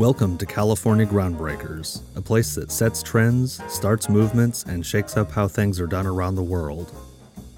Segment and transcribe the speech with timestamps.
[0.00, 5.46] Welcome to California Groundbreakers, a place that sets trends, starts movements, and shakes up how
[5.46, 6.90] things are done around the world.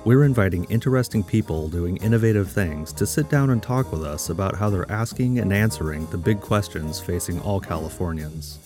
[0.04, 4.56] We're inviting interesting people doing innovative things to sit down and talk with us about
[4.56, 8.58] how they're asking and answering the big questions facing all Californians.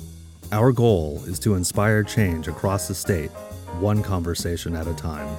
[0.53, 3.31] Our goal is to inspire change across the state,
[3.79, 5.37] one conversation at a time.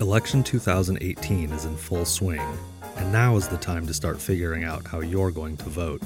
[0.00, 2.42] Election 2018 is in full swing,
[2.96, 6.02] and now is the time to start figuring out how you're going to vote.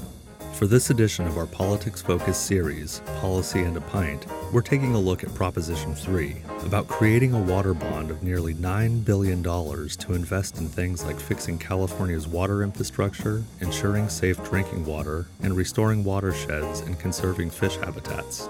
[0.53, 4.99] For this edition of our politics focused series, Policy and a Pint, we're taking a
[4.99, 10.59] look at Proposition 3 about creating a water bond of nearly $9 billion to invest
[10.59, 16.99] in things like fixing California's water infrastructure, ensuring safe drinking water, and restoring watersheds and
[16.99, 18.47] conserving fish habitats.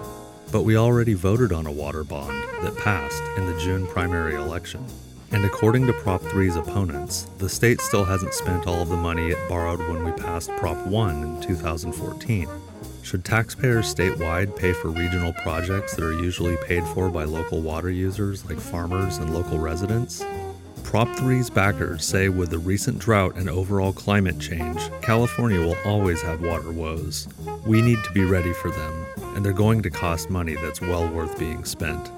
[0.50, 4.84] But we already voted on a water bond that passed in the June primary election.
[5.32, 9.30] And according to Prop 3's opponents, the state still hasn't spent all of the money
[9.30, 12.46] it borrowed when we passed Prop 1 in 2014.
[13.02, 17.90] Should taxpayers statewide pay for regional projects that are usually paid for by local water
[17.90, 20.22] users like farmers and local residents?
[20.84, 26.20] Prop 3's backers say with the recent drought and overall climate change, California will always
[26.20, 27.26] have water woes.
[27.66, 31.08] We need to be ready for them, and they're going to cost money that's well
[31.08, 32.10] worth being spent.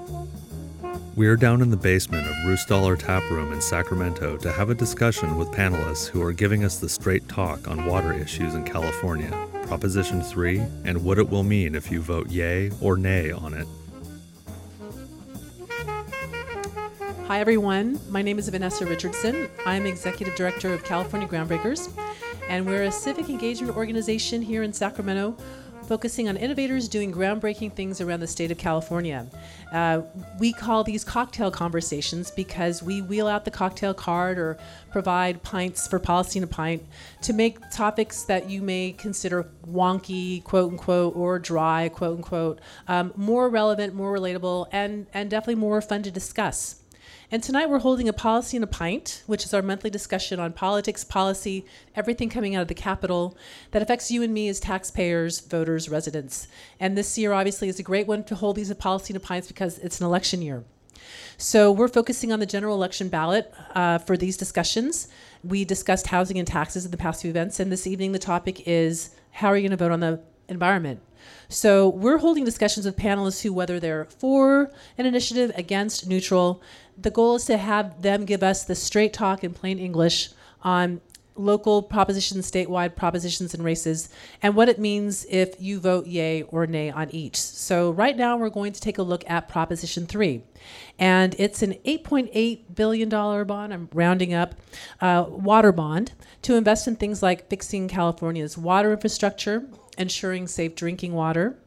[1.15, 4.75] We are down in the basement of Ruhstaller Tap Room in Sacramento to have a
[4.75, 9.31] discussion with panelists who are giving us the straight talk on water issues in California,
[9.63, 13.65] Proposition 3, and what it will mean if you vote yay or nay on it.
[17.27, 17.97] Hi, everyone.
[18.09, 19.47] My name is Vanessa Richardson.
[19.65, 21.97] I'm Executive Director of California Groundbreakers,
[22.49, 25.37] and we're a civic engagement organization here in Sacramento
[25.85, 29.25] focusing on innovators doing groundbreaking things around the state of California.
[29.71, 30.01] Uh,
[30.39, 34.57] we call these cocktail conversations because we wheel out the cocktail card or
[34.91, 36.83] provide pints for policy in a pint
[37.21, 43.13] to make topics that you may consider wonky, quote unquote, or dry, quote unquote, um,
[43.15, 46.81] more relevant, more relatable, and, and definitely more fun to discuss.
[47.35, 50.53] And tonight we're holding a Policy in a Pint, which is our monthly discussion on
[50.53, 53.35] politics, policy, everything coming out of the Capitol
[53.71, 56.47] that affects you and me as taxpayers, voters, residents.
[56.79, 59.49] And this year, obviously, is a great one to hold these Policy in a Pints
[59.49, 60.63] because it's an election year.
[61.35, 65.09] So we're focusing on the general election ballot uh, for these discussions.
[65.43, 68.65] We discussed housing and taxes in the past few events, and this evening the topic
[68.65, 71.01] is how are you going to vote on the environment?
[71.49, 76.61] So we're holding discussions with panelists who, whether they're for an initiative, against, neutral,
[76.97, 80.29] the goal is to have them give us the straight talk in plain English
[80.63, 81.01] on
[81.35, 84.09] local propositions, statewide propositions and races,
[84.41, 87.37] and what it means if you vote yay or nay on each.
[87.37, 90.43] So, right now, we're going to take a look at Proposition 3.
[90.97, 94.55] And it's an $8.8 billion bond, I'm rounding up,
[95.01, 96.13] uh, water bond
[96.43, 99.65] to invest in things like fixing California's water infrastructure,
[99.97, 101.57] ensuring safe drinking water,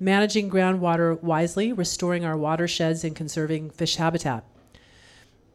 [0.00, 4.44] managing groundwater wisely, restoring our watersheds, and conserving fish habitat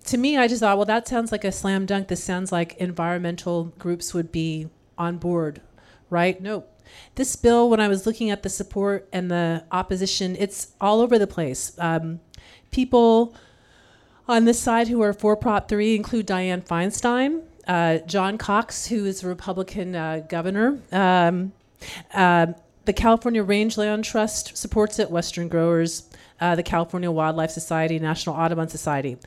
[0.10, 2.08] to me, I just thought, well, that sounds like a slam dunk.
[2.08, 5.62] This sounds like environmental groups would be on board,
[6.10, 6.42] right?
[6.42, 6.66] No.
[7.14, 11.20] This bill, when I was looking at the support and the opposition, it's all over
[11.20, 11.74] the place.
[11.78, 12.22] Um,
[12.72, 13.36] people
[14.28, 19.06] on this side who are for Prop 3 include Dianne Feinstein, uh, John Cox, who
[19.06, 20.80] is a Republican uh, governor.
[20.92, 21.54] Um,
[22.16, 22.48] uh,
[22.86, 26.10] the California Rangeland Trust supports it, Western Growers,
[26.42, 29.20] uh, the California Wildlife Society, National Audubon Society.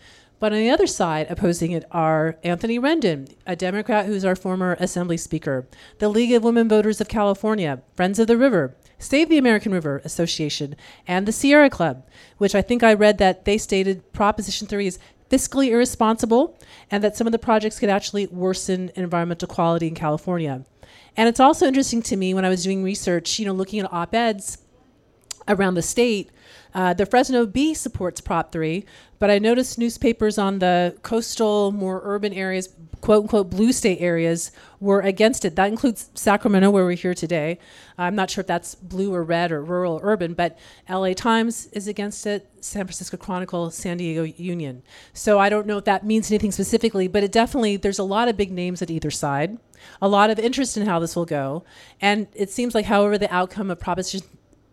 [0.42, 4.76] But on the other side, opposing it are Anthony Rendon, a Democrat who's our former
[4.80, 5.68] Assembly Speaker,
[6.00, 10.02] the League of Women Voters of California, Friends of the River, Save the American River
[10.04, 10.74] Association,
[11.06, 12.04] and the Sierra Club,
[12.38, 14.98] which I think I read that they stated Proposition 3 is
[15.30, 16.58] fiscally irresponsible
[16.90, 20.64] and that some of the projects could actually worsen environmental quality in California.
[21.16, 23.92] And it's also interesting to me when I was doing research, you know, looking at
[23.92, 24.58] op eds
[25.48, 26.30] around the state
[26.74, 28.84] uh, the Fresno Bee supports Prop 3,
[29.18, 32.70] but I noticed newspapers on the coastal, more urban areas,
[33.02, 35.54] quote unquote blue state areas, were against it.
[35.54, 37.58] That includes Sacramento, where we're here today.
[37.98, 40.58] I'm not sure if that's blue or red or rural or urban, but
[40.88, 44.82] LA Times is against it, San Francisco Chronicle, San Diego Union.
[45.12, 48.28] So I don't know if that means anything specifically, but it definitely, there's a lot
[48.28, 49.58] of big names at either side,
[50.00, 51.64] a lot of interest in how this will go.
[52.00, 54.26] And it seems like, however, the outcome of Proposition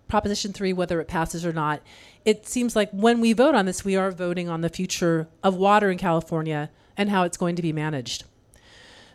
[0.10, 1.82] Proposition 3, whether it passes or not,
[2.26, 5.56] it seems like when we vote on this, we are voting on the future of
[5.56, 8.26] water in California and how it's going to be managed.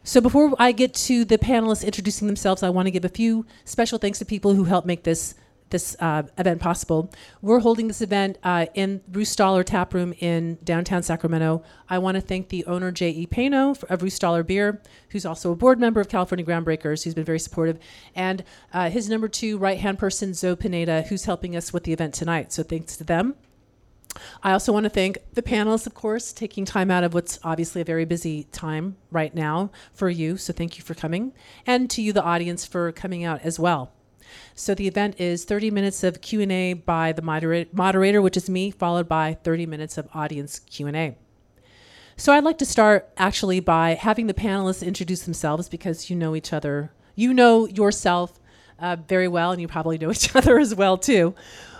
[0.04, 3.44] So before I get to the panelists introducing themselves, I want to give a few
[3.64, 5.34] special thanks to people who helped make this
[5.70, 7.10] this uh, event possible.
[7.42, 11.62] We're holding this event uh, in Ruhstaller Tap Room in downtown Sacramento.
[11.88, 13.26] I want to thank the owner, J.E.
[13.26, 14.80] Paino, of Ruhstaller Beer,
[15.10, 17.78] who's also a board member of California Groundbreakers, who's been very supportive,
[18.14, 21.92] and uh, his number two right hand person, Zoe Pineda, who's helping us with the
[21.92, 22.52] event tonight.
[22.52, 23.34] So thanks to them.
[24.42, 27.80] I also want to thank the panelists, of course, taking time out of what's obviously
[27.80, 30.36] a very busy time right now for you.
[30.36, 31.32] So thank you for coming,
[31.66, 33.92] and to you, the audience, for coming out as well.
[34.54, 39.08] So the event is 30 minutes of Q&A by the moderator, which is me, followed
[39.08, 41.16] by 30 minutes of audience Q&A.
[42.16, 46.36] So I'd like to start actually by having the panelists introduce themselves because you know
[46.36, 46.92] each other.
[47.16, 48.38] You know yourself
[48.78, 51.34] uh, very well, and you probably know each other as well too.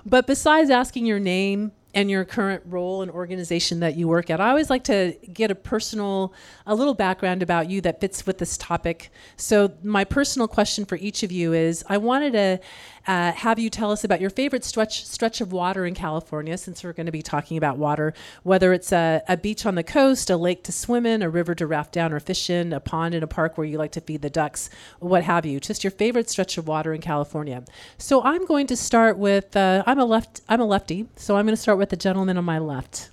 [0.04, 4.40] But besides asking your name, and your current role and organization that you work at.
[4.40, 6.32] I always like to get a personal,
[6.66, 9.10] a little background about you that fits with this topic.
[9.36, 12.60] So, my personal question for each of you is I wanted to
[13.06, 16.82] uh, have you tell us about your favorite stretch stretch of water in California, since
[16.82, 20.30] we're going to be talking about water, whether it's a, a beach on the coast,
[20.30, 23.14] a lake to swim in, a river to raft down or fish in, a pond
[23.14, 24.70] in a park where you like to feed the ducks,
[25.00, 25.60] what have you.
[25.60, 27.64] Just your favorite stretch of water in California.
[27.98, 31.44] So I'm going to start with uh, I'm a left I'm a lefty, so I'm
[31.44, 33.10] going to start with the gentleman on my left.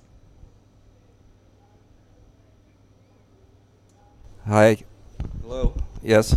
[4.46, 4.78] Hi.
[5.42, 5.74] Hello.
[6.02, 6.36] Yes.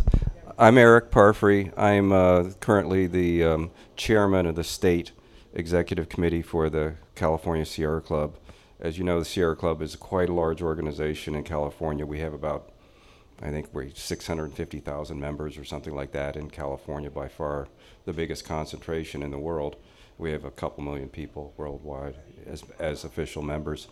[0.57, 1.73] I'm Eric Parfrey.
[1.75, 5.11] I'm uh, currently the um, chairman of the state
[5.53, 8.37] executive committee for the California Sierra Club.
[8.79, 12.05] As you know, the Sierra Club is quite a large organization in California.
[12.05, 12.71] We have about,
[13.41, 17.67] I think, we're 650,000 members or something like that in California, by far
[18.05, 19.75] the biggest concentration in the world.
[20.17, 22.15] We have a couple million people worldwide
[22.47, 23.89] as, as official members.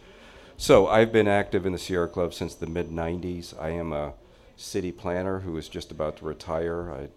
[0.56, 3.54] So I've been active in the Sierra Club since the mid 90s.
[3.62, 4.14] I am a
[4.56, 6.92] city planner who is just about to retire.
[6.92, 7.10] I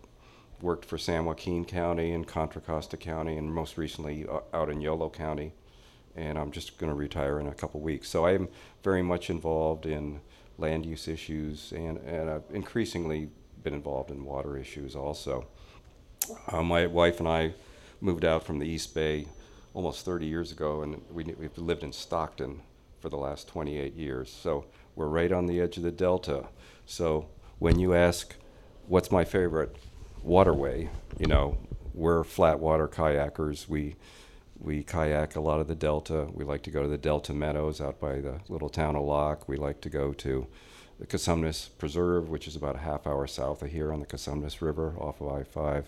[0.60, 4.80] worked for San Joaquin County and Contra Costa County, and most recently uh, out in
[4.80, 5.52] Yolo County.
[6.14, 8.08] And I'm just going to retire in a couple weeks.
[8.08, 8.48] So I am
[8.82, 10.20] very much involved in
[10.58, 13.28] land use issues, and, and I've increasingly
[13.62, 15.46] been involved in water issues also.
[16.48, 17.54] Uh, my wife and I
[18.00, 19.26] moved out from the East Bay
[19.74, 22.62] almost 30 years ago, and we, we've lived in Stockton
[23.00, 24.30] for the last 28 years.
[24.32, 26.46] So we're right on the edge of the Delta.
[26.86, 27.28] So
[27.58, 28.34] when you ask,
[28.86, 29.76] what's my favorite
[30.22, 30.88] waterway,
[31.18, 31.58] you know,
[31.92, 33.68] we're flat water kayakers.
[33.68, 33.96] We
[34.58, 36.28] we kayak a lot of the delta.
[36.32, 39.46] We like to go to the Delta Meadows out by the little town of Locke.
[39.48, 40.46] We like to go to
[40.98, 44.62] the Cosumnes Preserve, which is about a half hour south of here on the Cosumnes
[44.62, 45.84] River off of I-5.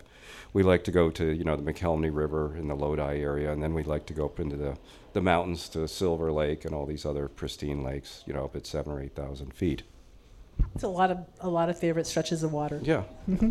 [0.53, 3.63] We like to go to, you know, the Mokelumne River in the Lodi area, and
[3.63, 4.77] then we like to go up into the,
[5.15, 8.67] the mountains to Silver Lake and all these other pristine lakes, you know, up at
[8.67, 9.83] seven or 8,000 feet.
[10.75, 12.81] It's a lot of a lot of favorite stretches of water.
[12.83, 13.03] Yeah.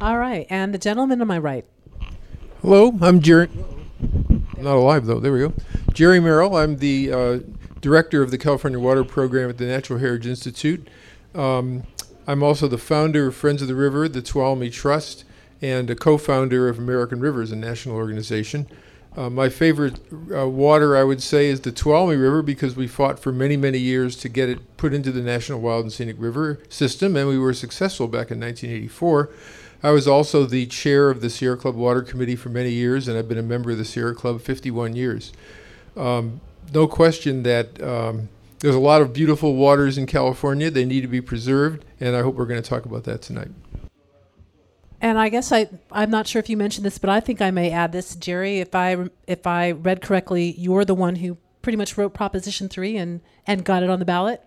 [0.00, 1.64] All right, and the gentleman on my right.
[2.62, 3.48] Hello, I'm Jerry.
[4.00, 5.20] I'm not alive though.
[5.20, 5.52] There we go.
[5.92, 6.60] Jerry Meral.
[6.60, 7.38] I'm the uh,
[7.80, 10.88] director of the California Water Program at the Natural Heritage Institute.
[11.34, 11.84] Um,
[12.26, 15.24] I'm also the founder of Friends of the River, the Tuolumne Trust,
[15.62, 18.68] and a co-founder of American Rivers, a national organization.
[19.18, 19.98] Uh, my favorite
[20.32, 23.78] uh, water, I would say, is the Tuolumne River because we fought for many, many
[23.78, 27.36] years to get it put into the National Wild and Scenic River system, and we
[27.36, 29.28] were successful back in 1984.
[29.82, 33.18] I was also the chair of the Sierra Club Water Committee for many years, and
[33.18, 35.32] I've been a member of the Sierra Club 51 years.
[35.96, 36.40] Um,
[36.72, 38.28] no question that um,
[38.60, 40.70] there's a lot of beautiful waters in California.
[40.70, 43.50] They need to be preserved, and I hope we're going to talk about that tonight.
[45.00, 47.50] And I guess I I'm not sure if you mentioned this, but I think I
[47.50, 48.58] may add this, Jerry.
[48.58, 52.96] If I if I read correctly, you're the one who pretty much wrote Proposition Three
[52.96, 54.42] and and got it on the ballot.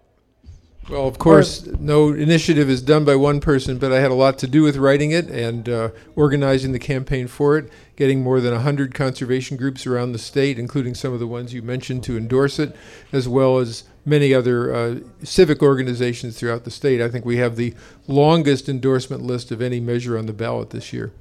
[0.90, 4.40] Well, of course, no initiative is done by one person, but I had a lot
[4.40, 8.52] to do with writing it and uh, organizing the campaign for it, getting more than
[8.52, 12.58] 100 conservation groups around the state, including some of the ones you mentioned, to endorse
[12.58, 12.76] it,
[13.14, 17.00] as well as many other uh, civic organizations throughout the state.
[17.00, 17.76] I think we have the
[18.08, 21.14] longest endorsement list of any measure on the ballot this year.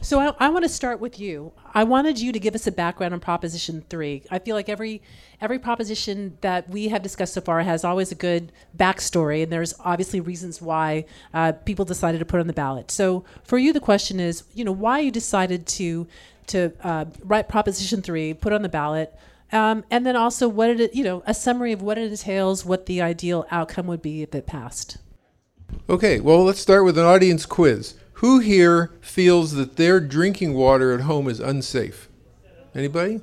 [0.00, 1.52] So I, I want to start with you.
[1.74, 4.22] I wanted you to give us a background on Proposition Three.
[4.30, 5.02] I feel like every
[5.40, 9.74] every proposition that we have discussed so far has always a good backstory, and there's
[9.80, 11.04] obviously reasons why
[11.34, 12.90] uh, people decided to put on the ballot.
[12.90, 16.06] So for you, the question is, you know, why you decided to
[16.48, 19.14] to uh, write Proposition Three, put on the ballot.
[19.52, 22.86] Um, and then also what it, you know, a summary of what it entails, what
[22.86, 24.96] the ideal outcome would be if it passed.
[25.90, 27.94] Okay, well, let's start with an audience quiz.
[28.22, 32.08] Who here feels that their drinking water at home is unsafe?
[32.72, 33.20] Anybody?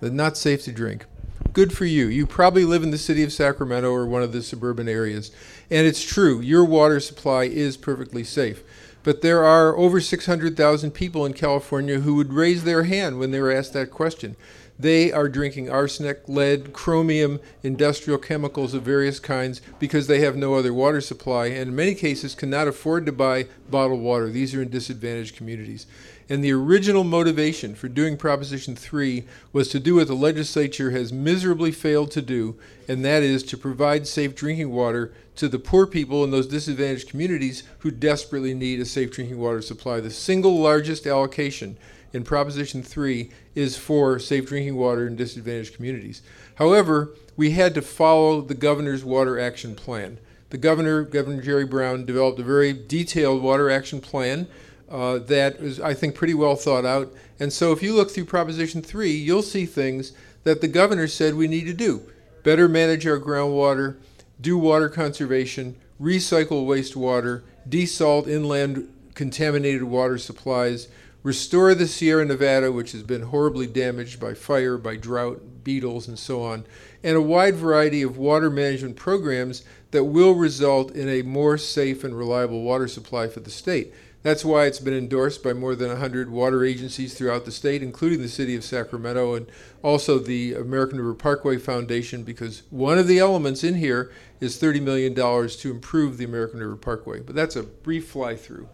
[0.00, 1.04] That not safe to drink.
[1.52, 2.08] Good for you.
[2.08, 5.30] You probably live in the city of Sacramento or one of the suburban areas.
[5.70, 8.64] And it's true, your water supply is perfectly safe.
[9.04, 13.38] But there are over 600,000 people in California who would raise their hand when they
[13.38, 14.34] were asked that question.
[14.80, 20.54] They are drinking arsenic, lead, chromium, industrial chemicals of various kinds because they have no
[20.54, 24.30] other water supply and in many cases cannot afford to buy bottled water.
[24.30, 25.86] These are in disadvantaged communities.
[26.30, 31.12] And the original motivation for doing Proposition 3 was to do what the legislature has
[31.12, 32.56] miserably failed to do,
[32.86, 37.08] and that is to provide safe drinking water to the poor people in those disadvantaged
[37.08, 39.98] communities who desperately need a safe drinking water supply.
[39.98, 41.76] The single largest allocation
[42.12, 46.22] in Proposition 3 is for safe drinking water in disadvantaged communities.
[46.54, 50.18] However, we had to follow the governor's water action plan.
[50.50, 54.46] The governor, Governor Jerry Brown, developed a very detailed water action plan
[54.90, 57.12] uh, that is, I think, pretty well thought out.
[57.38, 60.12] And so if you look through Proposition 3, you'll see things
[60.44, 62.02] that the governor said we need to do
[62.42, 63.96] better manage our groundwater,
[64.40, 70.88] do water conservation, recycle wastewater, desalt inland contaminated water supplies,
[71.22, 76.18] restore the Sierra Nevada, which has been horribly damaged by fire, by drought, beetles, and
[76.18, 76.64] so on,
[77.02, 82.02] and a wide variety of water management programs that will result in a more safe
[82.04, 83.92] and reliable water supply for the state.
[84.22, 88.20] That's why it's been endorsed by more than 100 water agencies throughout the state, including
[88.20, 89.50] the city of Sacramento and
[89.82, 94.82] also the American River Parkway Foundation, because one of the elements in here is $30
[94.82, 97.20] million to improve the American River Parkway.
[97.20, 98.68] But that's a brief fly through.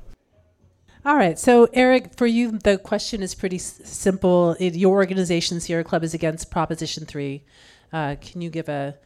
[1.05, 1.39] All right.
[1.39, 4.57] So, Eric, for you, the question is pretty s- simple.
[4.59, 7.45] It, your organization, Sierra Club, is against Proposition 3.
[7.93, 8.97] Uh, can you give a,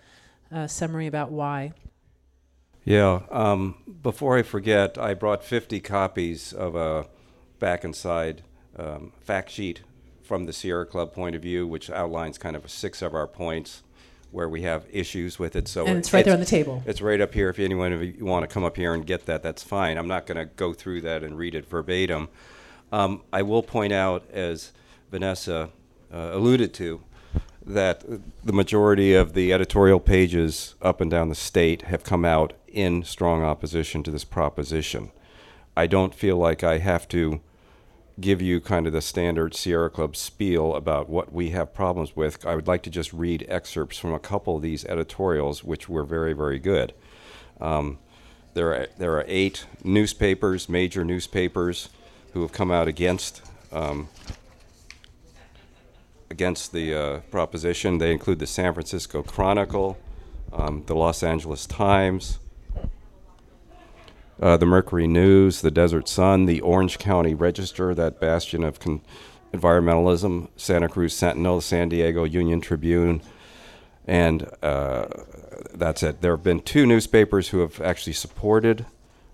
[0.50, 1.74] a summary about why?
[2.84, 3.20] Yeah.
[3.30, 7.06] Um, before I forget, I brought 50 copies of a
[7.58, 8.42] back and side
[8.76, 9.82] um, fact sheet
[10.22, 13.82] from the Sierra Club point of view, which outlines kind of six of our points
[14.30, 15.66] where we have issues with it.
[15.66, 16.82] So And it's right there on the table.
[16.86, 17.48] It's right up here.
[17.48, 19.98] If anyone of you want to come up here and get that, that's fine.
[19.98, 22.28] I'm not going to go through that and read it verbatim.
[22.92, 24.72] Um, I will point out, as
[25.10, 25.70] Vanessa
[26.12, 27.02] uh, alluded to,
[27.64, 28.04] that
[28.44, 33.02] the majority of the editorial pages up and down the state have come out in
[33.04, 35.10] strong opposition to this proposition.
[35.76, 37.40] I don't feel like I have to
[38.20, 42.44] give you kind of the standard Sierra Club spiel about what we have problems with.
[42.44, 46.04] I would like to just read excerpts from a couple of these editorials, which were
[46.04, 46.92] very, very good.
[47.60, 47.98] Um,
[48.54, 51.88] there, are, there are eight newspapers, major newspapers,
[52.32, 54.08] who have come out against um,
[56.30, 57.98] against the uh, proposition.
[57.98, 59.98] They include the San Francisco Chronicle,
[60.52, 62.38] um, the Los Angeles Times,
[64.40, 68.78] uh, the Mercury News, the Desert Sun, the Orange County Register, that bastion of
[69.52, 73.20] environmentalism, Santa Cruz Sentinel, the San Diego Union Tribune,
[74.06, 75.06] and uh,
[75.74, 76.20] that's it.
[76.20, 78.86] There have been two newspapers who have actually supported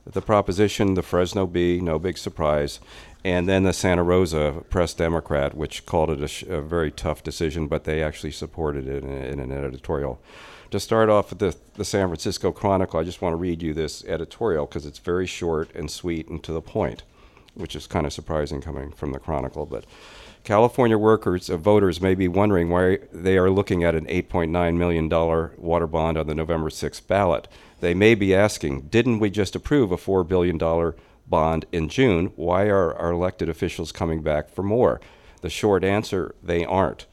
[0.05, 2.81] the proposition the Fresno Bee, no big surprise,
[3.27, 7.25] and then the Santa Rosa Press Democrat, which called it a, sh- a very tough
[7.25, 10.21] decision, but they actually supported it in, in an editorial.
[10.71, 13.75] To start off with the, the San Francisco Chronicle, I just want to read you
[13.75, 17.03] this editorial because it's very short and sweet and to the point,
[17.55, 19.67] which is kind of surprising coming from the Chronicle.
[19.67, 19.87] But
[20.45, 25.09] California workers, uh, voters may be wondering why they are looking at an $8.9 million
[25.09, 27.49] water bond on the November 6th ballot.
[27.81, 30.57] They may be asking, didn't we just approve a $4 billion
[31.29, 32.33] bond in June?
[32.37, 35.01] Why are our elected officials coming back for more?
[35.43, 37.07] The short answer, they aren't.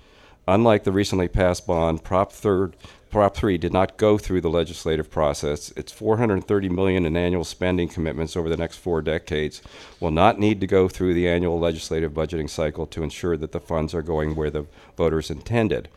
[0.48, 2.74] Unlike the recently passed bond, Prop 3rd
[3.13, 5.72] Prop 3 did not go through the legislative process.
[5.77, 9.62] Its 430 million in annual spending commitments over the next 4 decades
[10.00, 13.60] will not need to go through the annual legislative budgeting cycle to ensure that the
[13.60, 14.65] funds are going where the
[14.98, 15.89] voters intended.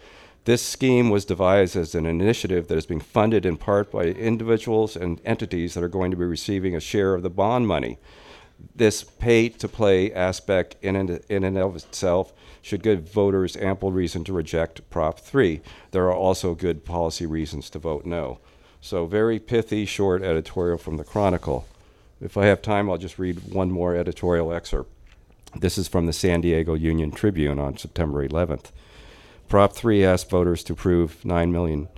[0.46, 4.94] This scheme was devised as an initiative that is being funded in part by individuals
[4.94, 7.98] and entities that are going to be receiving a share of the bond money.
[8.72, 13.90] This pay to play aspect, in and, in and of itself, should give voters ample
[13.90, 15.62] reason to reject Prop 3.
[15.90, 18.38] There are also good policy reasons to vote no.
[18.80, 21.66] So, very pithy, short editorial from the Chronicle.
[22.20, 24.92] If I have time, I'll just read one more editorial excerpt.
[25.56, 28.70] This is from the San Diego Union Tribune on September 11th.
[29.48, 31.88] Prop 3 asked voters to approve 9 million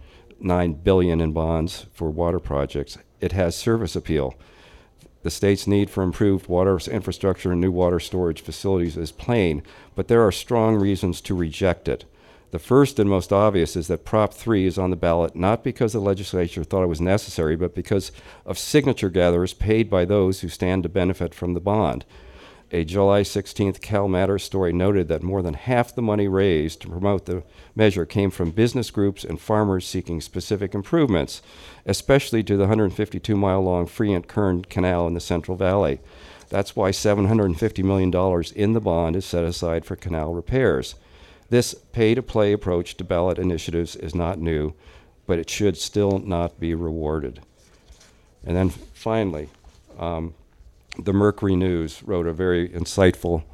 [0.41, 2.99] 9 billion in bonds for water projects.
[3.21, 4.35] It has service appeal.
[5.23, 9.63] The state's need for improved water infrastructure and new water storage facilities is plain,
[9.97, 12.05] but there are strong reasons to reject it.
[12.51, 15.93] The first and most obvious is that Prop 3 is on the ballot not because
[15.93, 18.13] the legislature thought it was necessary, but because
[18.47, 22.05] of signature gatherers paid by those who stand to benefit from the bond.
[22.71, 26.89] A July 16th Cal Matters story noted that more than half the money raised to
[26.89, 27.43] promote the
[27.75, 31.41] measure came from business groups and farmers seeking specific improvements,
[31.87, 36.01] especially to the 152 mile long Friant Kern Canal in the Central Valley.
[36.51, 40.95] That's why $750 million in the bond is set aside for canal repairs.
[41.49, 44.75] This pay to play approach to ballot initiatives is not new,
[45.27, 47.41] but it should still not be rewarded.
[48.45, 49.49] And then finally,
[49.99, 50.35] um,
[50.99, 53.45] the Mercury News wrote a very insightful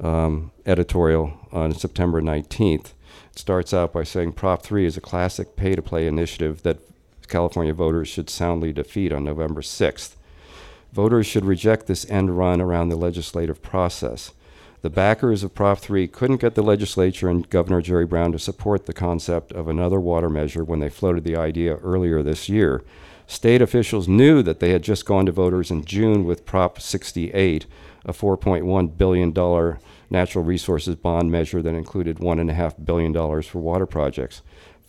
[0.00, 2.92] um, editorial on September 19th.
[3.30, 6.80] It starts out by saying Prop 3 is a classic pay to play initiative that
[7.28, 10.16] California voters should soundly defeat on November 6th.
[10.92, 14.32] Voters should reject this end run around the legislative process.
[14.82, 18.86] The backers of Prop 3 couldn't get the legislature and Governor Jerry Brown to support
[18.86, 22.82] the concept of another water measure when they floated the idea earlier this year.
[23.26, 27.66] State officials knew that they had just gone to voters in June with Prop 68,
[28.04, 29.78] a $4.1 billion
[30.10, 34.42] natural resources bond measure that included $1.5 billion for water projects.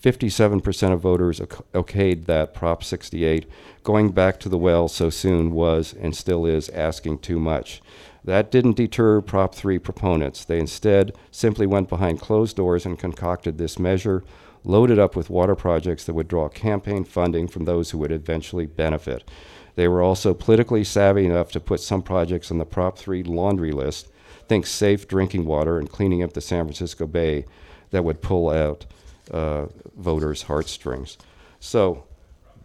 [0.03, 3.45] 57% of voters okayed that Prop 68.
[3.83, 7.81] Going back to the well so soon was and still is asking too much.
[8.25, 10.43] That didn't deter Prop 3 proponents.
[10.43, 14.23] They instead simply went behind closed doors and concocted this measure,
[14.63, 18.65] loaded up with water projects that would draw campaign funding from those who would eventually
[18.65, 19.29] benefit.
[19.75, 23.71] They were also politically savvy enough to put some projects on the Prop 3 laundry
[23.71, 24.09] list,
[24.47, 27.45] think safe drinking water and cleaning up the San Francisco Bay,
[27.91, 28.85] that would pull out
[29.31, 29.67] uh,
[29.97, 31.17] voters' heartstrings.
[31.59, 32.05] So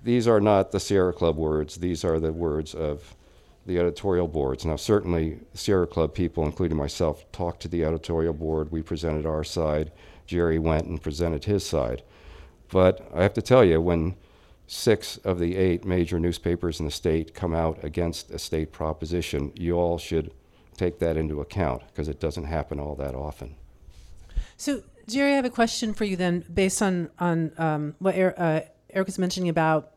[0.02, 3.14] these are not the Sierra Club words, these are the words of
[3.66, 4.64] the editorial boards.
[4.64, 8.72] Now, certainly, Sierra Club people, including myself, talked to the editorial board.
[8.72, 9.92] We presented our side.
[10.28, 12.02] Jerry went and presented his side.
[12.70, 14.14] But I have to tell you, when
[14.66, 19.50] six of the eight major newspapers in the state come out against a state proposition,
[19.56, 20.30] you all should
[20.76, 23.56] take that into account because it doesn't happen all that often.
[24.58, 28.34] So, Jerry, I have a question for you then, based on on um, what er,
[28.36, 28.60] uh,
[28.92, 29.92] Eric was mentioning about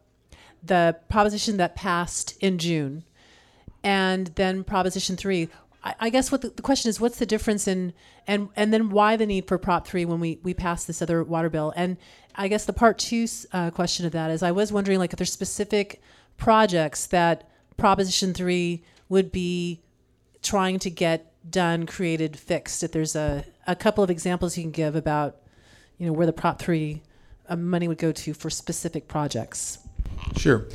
[0.63, 3.03] the proposition that passed in June,
[3.83, 5.49] and then Proposition Three.
[5.83, 7.93] I, guess what the, the, question is, what's the difference in
[8.27, 11.23] and and then why the need for Prop Three when we we pass this other
[11.23, 11.73] water bill?
[11.75, 11.97] And
[12.35, 15.17] I guess the part two uh, question of that is, I was wondering like if
[15.17, 16.01] there's specific
[16.37, 19.81] projects that Proposition Three would be
[20.41, 22.83] trying to get done, created, fixed.
[22.83, 25.37] If there's a, a couple of examples you can give about,
[25.97, 27.01] you know, where the Prop 3
[27.49, 29.79] uh, money would go to for specific projects.
[30.37, 30.65] Sure.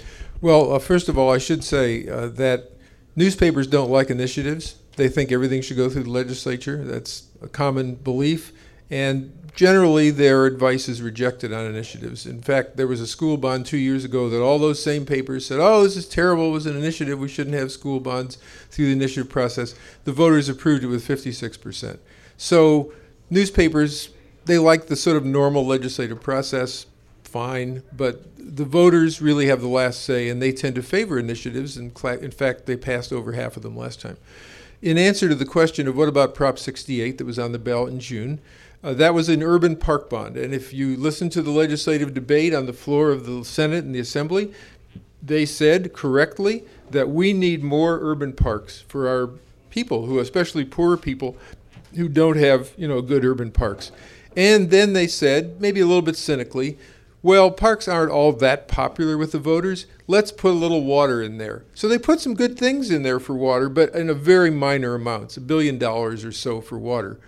[0.41, 2.73] Well, uh, first of all, I should say uh, that
[3.15, 4.77] newspapers don't like initiatives.
[4.97, 6.83] They think everything should go through the legislature.
[6.85, 8.53] That's a common belief.
[8.91, 12.27] And generally their advice is rejected on initiatives.
[12.27, 15.47] In fact, there was a school bond two years ago that all those same papers
[15.47, 18.37] said, oh, this is terrible, it was an initiative, we shouldn't have school bonds
[18.71, 19.75] through the initiative process.
[20.05, 21.99] The voters approved it with 56%.
[22.37, 22.93] So
[23.31, 24.11] newspapers,
[24.45, 26.87] they like the sort of normal legislative process,
[27.25, 31.77] fine, but the voters really have the last say and they tend to favor initiatives.
[31.77, 34.19] And in fact, they passed over half of them last time.
[34.87, 37.93] In answer to the question of what about Prop 68 that was on the ballot
[37.93, 38.39] in June,
[38.85, 40.37] uh, that was an urban park bond.
[40.37, 43.93] And if you listen to the legislative debate on the floor of the Senate and
[43.93, 44.53] the Assembly,
[45.21, 49.31] they said correctly that we need more urban parks for our
[49.71, 51.37] people, who especially poor people
[51.97, 53.91] who don't have you know good urban parks.
[54.37, 56.79] And then they said, maybe a little bit cynically,
[57.27, 59.87] well, parks aren't all that popular with the voters.
[60.07, 61.65] Let's put a little water in there.
[61.75, 64.95] So they put some good things in there for water, but in a very minor
[64.95, 67.19] amounts, a billion dollars or so for water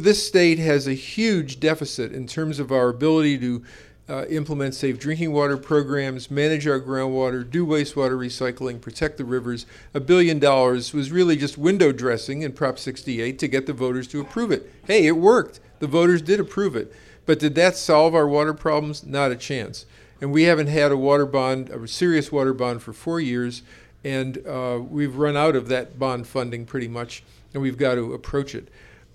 [0.00, 3.62] this state has a huge deficit in terms of our ability to
[4.08, 9.64] uh, implement safe drinking water programs, manage our groundwater, do wastewater recycling, protect the rivers.
[9.94, 14.08] A billion dollars was really just window dressing in Prop 68 to get the voters
[14.08, 14.70] to approve it.
[14.86, 15.60] Hey, it worked.
[15.78, 16.92] The voters did approve it.
[17.26, 19.04] But did that solve our water problems?
[19.04, 19.86] Not a chance.
[20.20, 23.62] And we haven't had a water bond, a serious water bond, for four years.
[24.04, 27.22] And uh, we've run out of that bond funding pretty much,
[27.54, 28.68] and we've got to approach it.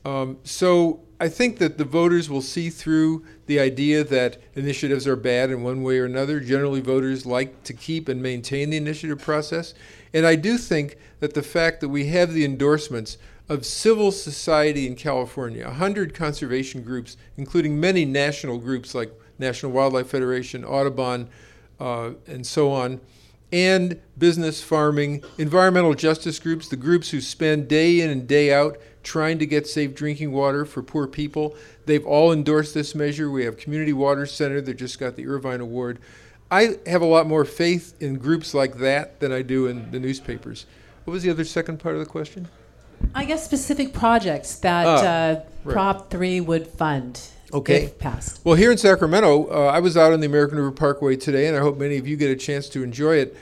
[0.06, 5.16] Um, so I think that the voters will see through the idea that initiatives are
[5.16, 6.40] bad in one way or another.
[6.40, 9.74] Generally, voters like to keep and maintain the initiative process.
[10.14, 13.18] And I do think that the fact that we have the endorsements
[13.50, 20.08] of civil society in California, 100 conservation groups, including many national groups like National Wildlife
[20.08, 21.30] Federation, Audubon,
[21.80, 23.00] uh, and so on,
[23.52, 28.78] and business, farming, environmental justice groups, the groups who spend day in and day out
[29.04, 31.56] trying to get safe drinking water for poor people.
[31.86, 33.32] They've all endorsed this measure.
[33.32, 36.00] We have Community Water Center that just got the Irvine Award.
[36.52, 40.00] I have a lot more faith in groups like that than I do in the
[40.00, 40.66] newspapers.
[41.06, 42.50] What was the other second part of the question?
[43.14, 45.74] I guess specific projects that ah, uh, right.
[45.74, 47.22] Prop 3 would fund.
[47.54, 47.84] Okay.
[47.84, 48.42] If passed.
[48.44, 51.56] Well, here in Sacramento, uh, I was out on the American River Parkway today, and
[51.56, 53.38] I hope many of you get a chance to enjoy it.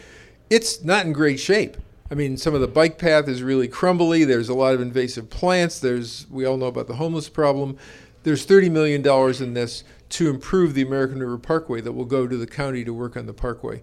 [0.50, 1.78] It's not in great shape.
[2.12, 4.24] I mean, some of the bike path is really crumbly.
[4.24, 5.80] There's a lot of invasive plants.
[5.80, 7.78] There's we all know about the homeless problem.
[8.24, 9.06] There's $30 million
[9.44, 12.94] in this to improve the American River Parkway that will go to the county to
[12.94, 13.82] work on the parkway.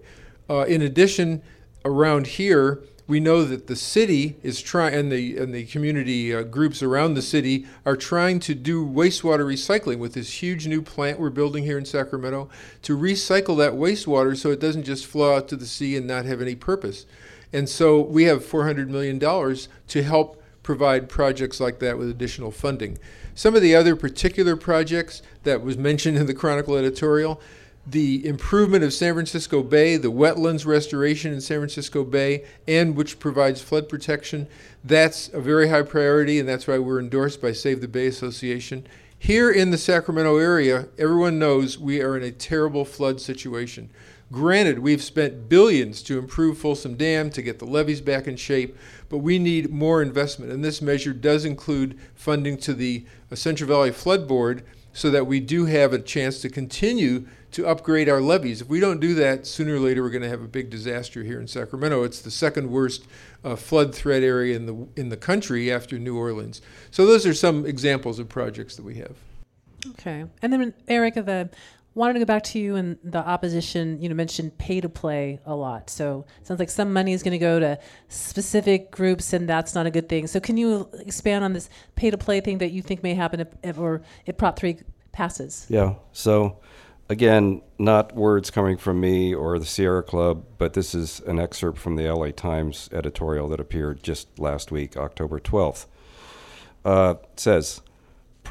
[0.49, 1.41] Uh, in addition,
[1.85, 6.43] around here, we know that the city is trying, and the and the community uh,
[6.43, 11.19] groups around the city are trying to do wastewater recycling with this huge new plant
[11.19, 12.49] we're building here in Sacramento
[12.81, 16.25] to recycle that wastewater so it doesn't just flow out to the sea and not
[16.25, 17.05] have any purpose.
[17.51, 22.51] And so we have 400 million dollars to help provide projects like that with additional
[22.51, 22.97] funding.
[23.35, 27.41] Some of the other particular projects that was mentioned in the Chronicle editorial
[27.85, 33.19] the improvement of San Francisco Bay, the wetlands restoration in San Francisco Bay, and which
[33.19, 34.47] provides flood protection.
[34.83, 38.87] That's a very high priority, and that's why we're endorsed by Save the Bay Association.
[39.19, 43.89] Here in the Sacramento area, everyone knows we are in a terrible flood situation.
[44.31, 48.75] Granted, we've spent billions to improve Folsom Dam to get the levees back in shape,
[49.07, 50.51] but we need more investment.
[50.51, 54.63] And this measure does include funding to the uh, Central Valley Flood Board
[54.93, 58.61] so that we do have a chance to continue to upgrade our levees.
[58.61, 61.23] If we don't do that, sooner or later we're going to have a big disaster
[61.23, 62.03] here in Sacramento.
[62.03, 63.05] It's the second worst
[63.43, 66.61] uh, flood threat area in the in the country after New Orleans.
[66.91, 69.17] So those are some examples of projects that we have.
[69.89, 71.49] Okay, and then Erica, the
[71.95, 74.01] wanted to go back to you and the opposition.
[74.01, 75.89] You know, mentioned pay to play a lot.
[75.89, 77.79] So sounds like some money is going to go to
[78.09, 80.27] specific groups, and that's not a good thing.
[80.27, 83.39] So can you expand on this pay to play thing that you think may happen
[83.39, 84.79] if, if or if Prop three
[85.11, 85.65] passes?
[85.69, 85.95] Yeah.
[86.11, 86.59] So
[87.09, 91.77] again, not words coming from me or the Sierra Club, but this is an excerpt
[91.77, 95.85] from the LA Times editorial that appeared just last week, October 12th.
[96.85, 97.81] Uh, says,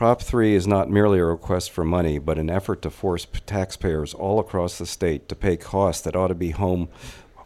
[0.03, 4.12] Prop 3 is not merely a request for money, but an effort to force taxpayers
[4.12, 6.88] all across the state to pay costs that ought to be home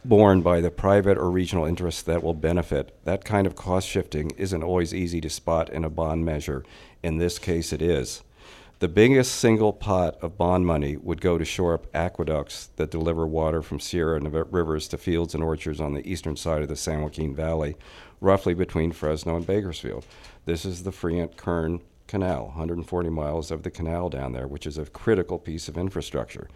[0.06, 2.96] borne by the private or regional interests that will benefit.
[3.04, 6.64] That kind of cost shifting isn't always easy to spot in a bond measure.
[7.02, 8.22] In this case, it is.
[8.78, 13.26] The biggest single pot of bond money would go to shore up aqueducts that deliver
[13.26, 17.02] water from Sierra rivers to fields and orchards on the eastern side of the San
[17.02, 17.76] Joaquin Valley,
[18.18, 20.06] roughly between Fresno and Bakersfield.
[20.46, 24.78] This is the Friant Kern Canal, 140 miles of the canal down there, which is
[24.78, 26.48] a critical piece of infrastructure.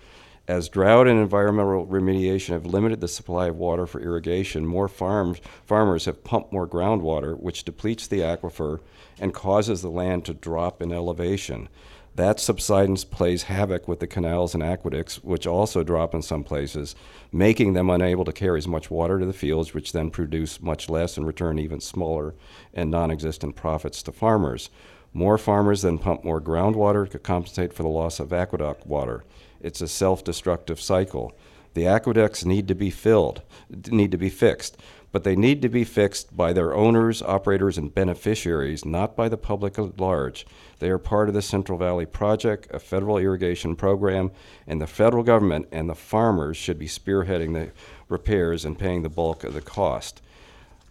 [0.48, 5.40] As drought and environmental remediation have limited the supply of water for irrigation, more farms,
[5.64, 8.80] farmers have pumped more groundwater, which depletes the aquifer
[9.20, 11.68] and causes the land to drop in elevation.
[12.16, 16.96] That subsidence plays havoc with the canals and aqueducts, which also drop in some places,
[17.30, 20.90] making them unable to carry as much water to the fields, which then produce much
[20.90, 22.34] less and return even smaller
[22.74, 24.70] and non existent profits to farmers.
[25.12, 29.24] More farmers then pump more groundwater to compensate for the loss of aqueduct water.
[29.60, 31.36] It's a self destructive cycle.
[31.74, 33.42] The aqueducts need to be filled,
[33.90, 34.76] need to be fixed
[35.12, 39.36] but they need to be fixed by their owners, operators, and beneficiaries, not by the
[39.36, 40.46] public at large.
[40.78, 44.30] They are part of the Central Valley Project, a federal irrigation program,
[44.66, 47.72] and the federal government and the farmers should be spearheading the
[48.08, 50.22] repairs and paying the bulk of the cost.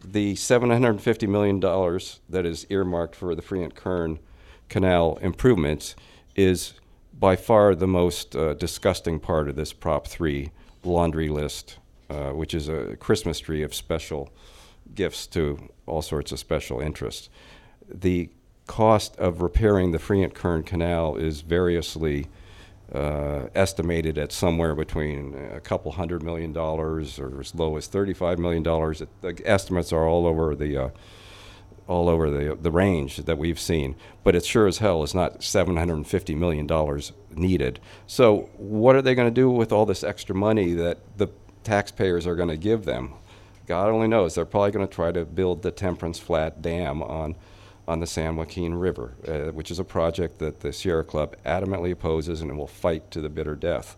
[0.03, 1.59] The $750 million
[2.29, 4.19] that is earmarked for the Friant Kern
[4.69, 5.95] Canal improvements
[6.35, 6.73] is
[7.17, 10.51] by far the most uh, disgusting part of this Prop 3
[10.83, 11.77] laundry list
[12.09, 14.29] uh, which is a Christmas tree of special
[14.95, 17.29] gifts to all sorts of special interests.
[17.87, 18.29] The
[18.65, 22.27] cost of repairing the Friant Kern Canal is variously
[22.93, 28.37] uh, estimated at somewhere between a couple hundred million dollars or as low as $35
[28.37, 28.63] million.
[28.63, 30.89] The estimates are all over the uh,
[31.87, 35.43] all over the the range that we've seen, but it sure as hell is not
[35.43, 37.79] 750 million dollars needed.
[38.05, 41.29] So what are they going to do with all this extra money that the
[41.63, 43.13] taxpayers are going to give them.
[43.67, 44.35] God only knows.
[44.35, 47.35] They're probably going to try to build the Temperance Flat Dam on,
[47.89, 51.91] on the San Joaquin River, uh, which is a project that the Sierra Club adamantly
[51.91, 53.97] opposes and will fight to the bitter death.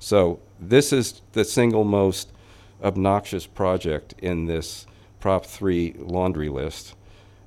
[0.00, 2.32] So, this is the single most
[2.82, 4.86] obnoxious project in this
[5.20, 6.96] Prop 3 laundry list.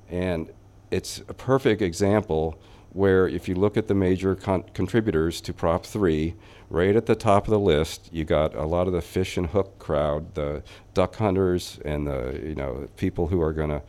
[0.08, 0.50] And
[0.90, 2.58] it's a perfect example
[2.94, 6.34] where, if you look at the major con- contributors to Prop 3,
[6.70, 9.48] right at the top of the list, you got a lot of the fish and
[9.48, 10.62] hook crowd, the
[10.94, 13.82] duck hunters, and the you know people who are going to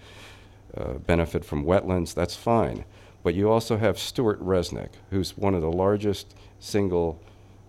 [0.78, 2.14] uh, benefit from wetlands.
[2.14, 2.86] That's fine,
[3.24, 7.22] but you also have Stewart Resnick, who's one of the largest single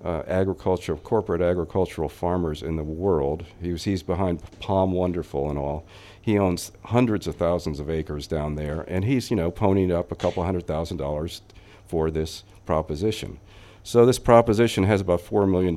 [0.04, 3.44] uh, agricultural corporate agricultural farmers in the world.
[3.60, 5.86] He was, he's behind POM Wonderful and all.
[6.20, 10.12] He owns hundreds of thousands of acres down there, and he's you know ponying up
[10.12, 11.42] a couple hundred thousand dollars
[11.86, 13.38] for this proposition.
[13.82, 15.74] So this proposition has about $4 million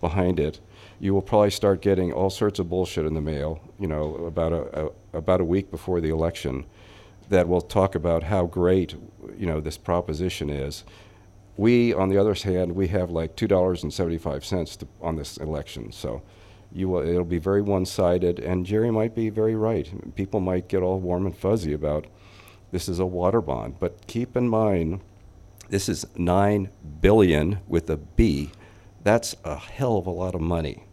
[0.00, 0.60] behind it.
[1.00, 4.52] You will probably start getting all sorts of bullshit in the mail, you know, about
[4.52, 6.64] a, a about a week before the election
[7.28, 8.94] that will talk about how great,
[9.36, 10.84] you know, this proposition is.
[11.56, 15.36] We, on the other hand, we have like two dollars and seventy-five cents on this
[15.36, 16.22] election, so
[16.72, 18.38] you will, it'll be very one-sided.
[18.38, 20.14] And Jerry might be very right.
[20.14, 22.06] People might get all warm and fuzzy about
[22.70, 25.00] this is a water bond, but keep in mind,
[25.70, 28.50] this is nine billion with a B.
[29.02, 30.84] That's a hell of a lot of money.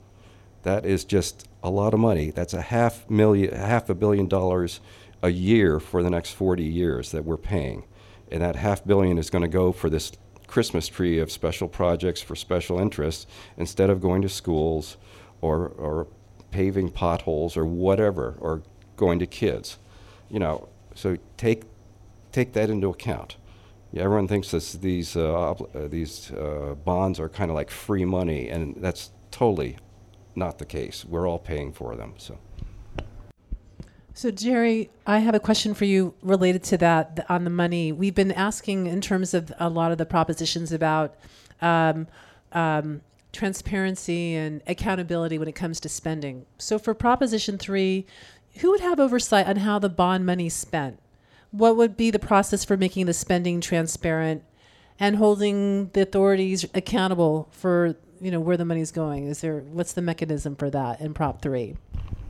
[0.66, 2.32] That is just a lot of money.
[2.32, 4.80] That's a half million, half a billion dollars
[5.22, 7.84] a year for the next 40 years that we're paying.
[8.32, 10.12] And that half billion is going to go for this
[10.48, 14.98] Christmas tree of special projects for special interests instead of going to schools
[15.40, 16.08] or, or
[16.50, 18.64] paving potholes or whatever or
[18.98, 19.78] going to kids.
[20.32, 21.66] You know, so take,
[22.32, 23.36] take that into account.
[23.92, 28.50] Yeah, everyone thinks these, uh, uh, these uh, bonds are kind of like free money,
[28.50, 29.78] and that's totally
[30.36, 31.06] not the case.
[31.06, 32.14] We're all paying for them.
[32.18, 32.38] So.
[34.18, 37.92] So, Jerry, I have a question for you related to that th- on the money.
[37.92, 41.16] We've been asking in terms of a lot of the propositions about
[41.62, 42.08] um,
[42.54, 43.02] um,
[43.34, 46.46] transparency and accountability when it comes to spending.
[46.58, 48.06] So, for Proposition 3,
[48.60, 50.98] who would have oversight on how the bond money is spent?
[51.52, 54.44] What would be the process for making the spending transparent
[54.98, 57.96] and holding the authorities accountable for
[58.26, 59.28] you know where the money's going?
[59.28, 61.78] Is there what's the mechanism for that in Prop 3?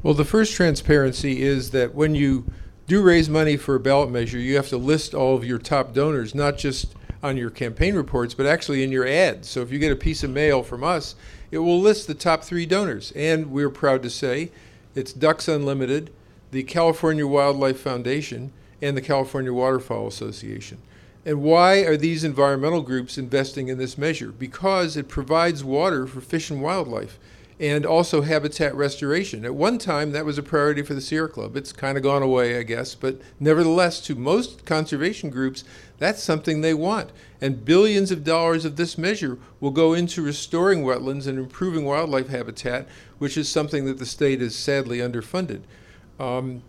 [0.03, 2.51] Well, the first transparency is that when you
[2.85, 5.93] do raise money for a ballot measure, you have to list all of your top
[5.93, 9.49] donors, not just on your campaign reports, but actually in your ads.
[9.49, 11.15] So if you get a piece of mail from us,
[11.49, 13.13] it will list the top three donors.
[13.15, 14.51] And we're proud to say
[14.95, 16.11] it's Ducks Unlimited,
[16.51, 20.77] the California Wildlife Foundation, and the California Waterfowl Association.
[21.25, 24.31] And why are these environmental groups investing in this measure?
[24.31, 27.17] Because it provides water for fish and wildlife
[27.59, 29.45] and also habitat restoration.
[29.45, 31.55] At one time, that was a priority for the Sierra Club.
[31.55, 35.63] It's kind of gone away, I guess, but nevertheless, to most conservation groups,
[35.97, 37.11] that's something they want.
[37.39, 42.27] And billions of dollars of this measure will go into restoring wetlands and improving wildlife
[42.27, 42.87] habitat,
[43.19, 45.61] which is something that the state is sadly underfunded.
[46.19, 46.61] Um,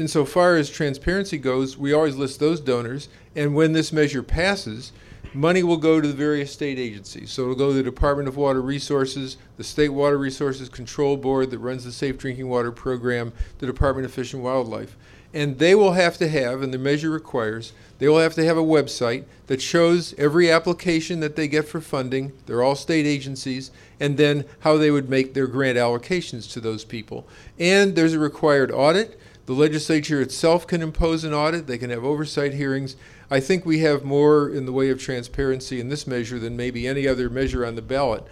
[0.00, 4.92] insofar as transparency goes, we always list those donors, and when this measure passes,
[5.32, 7.30] money will go to the various state agencies.
[7.30, 11.50] So it'll go to the Department of Water Resources, the State Water Resources Control Board
[11.50, 14.96] that runs the Safe Drinking Water Program, the Department of Fish and Wildlife.
[15.32, 18.56] And they will have to have, and the measure requires, they will have to have
[18.56, 22.32] a website that shows every application that they get for funding.
[22.46, 26.84] They're all state agencies, and then how they would make their grant allocations to those
[26.84, 27.28] people.
[27.60, 29.19] And there's a required audit.
[29.50, 32.94] The legislature itself can impose an audit, they can have oversight hearings.
[33.32, 36.86] I think we have more in the way of transparency in this measure than maybe
[36.86, 38.22] any other measure on the ballot.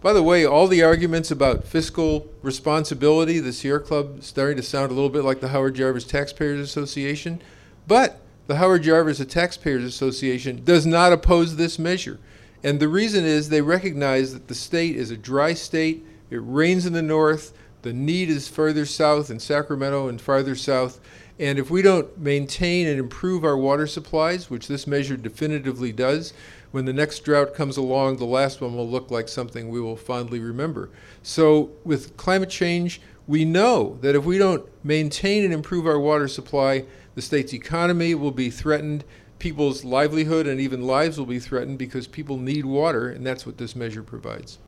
[0.00, 4.90] By the way, all the arguments about fiscal responsibility, the Sierra Club starting to sound
[4.90, 7.40] a little bit like the Howard Jarvis Taxpayers Association,
[7.86, 12.18] but the Howard Jarvis Taxpayers Association does not oppose this measure.
[12.64, 16.86] And the reason is they recognize that the state is a dry state, it rains
[16.86, 17.52] in the north,
[17.86, 20.98] the need is further south in Sacramento and farther south,
[21.38, 26.32] and if we don't maintain and improve our water supplies, which this measure definitively does,
[26.72, 29.94] when the next drought comes along, the last one will look like something we will
[29.94, 30.90] fondly remember.
[31.22, 36.26] So, with climate change, we know that if we don't maintain and improve our water
[36.26, 39.04] supply, the state's economy will be threatened,
[39.38, 43.58] people's livelihood and even lives will be threatened because people need water, and that's what
[43.58, 44.58] this measure provides.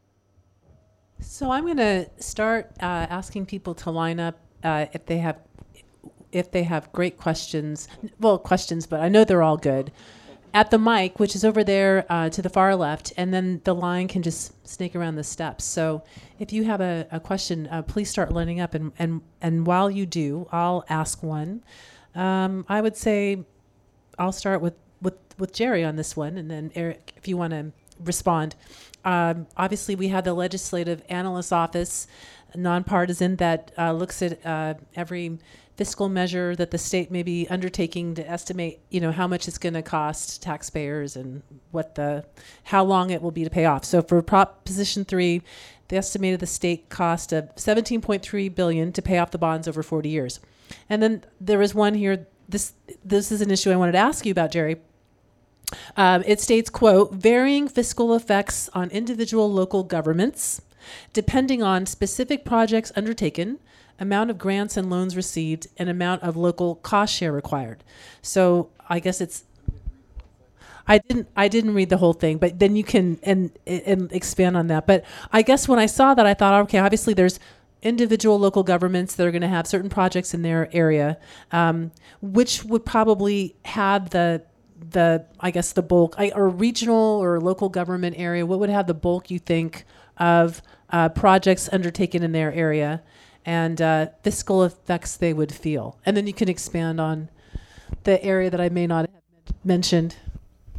[1.20, 5.38] So I'm going to start uh, asking people to line up uh, if they have
[6.30, 7.88] if they have great questions,
[8.20, 9.90] well, questions, but I know they're all good,
[10.52, 13.74] at the mic, which is over there uh, to the far left, and then the
[13.74, 15.64] line can just snake around the steps.
[15.64, 16.02] So
[16.38, 19.90] if you have a, a question, uh, please start lining up, and, and, and while
[19.90, 21.62] you do, I'll ask one.
[22.14, 23.44] Um, I would say
[24.18, 27.52] I'll start with, with, with Jerry on this one, and then Eric, if you want
[27.52, 27.72] to
[28.04, 28.54] respond.
[29.08, 32.06] Um, obviously, we have the Legislative Analyst Office,
[32.54, 35.38] nonpartisan, that uh, looks at uh, every
[35.78, 39.56] fiscal measure that the state may be undertaking to estimate, you know, how much it's
[39.56, 42.22] going to cost taxpayers and what the
[42.64, 43.82] how long it will be to pay off.
[43.82, 45.40] So for Proposition 3,
[45.88, 50.10] they estimated the state cost of 17.3 billion to pay off the bonds over 40
[50.10, 50.38] years.
[50.90, 54.26] And then there is one here this this is an issue I wanted to ask
[54.26, 54.76] you about, Jerry.
[55.96, 60.62] Um, it states, quote, varying fiscal effects on individual local governments
[61.12, 63.58] depending on specific projects undertaken,
[64.00, 67.82] amount of grants and loans received, and amount of local cost share required.
[68.22, 69.44] So I guess it's
[70.86, 74.56] I didn't I didn't read the whole thing, but then you can and and expand
[74.56, 74.86] on that.
[74.86, 77.38] But I guess when I saw that, I thought, okay, obviously there's
[77.82, 81.18] individual local governments that are going to have certain projects in their area,
[81.52, 84.42] um, which would probably have the
[84.90, 88.46] the I guess the bulk I, or regional or local government area.
[88.46, 89.84] What would have the bulk you think
[90.16, 93.02] of uh, projects undertaken in their area
[93.44, 97.30] and uh, fiscal effects they would feel, and then you can expand on
[98.04, 100.16] the area that I may not have mentioned.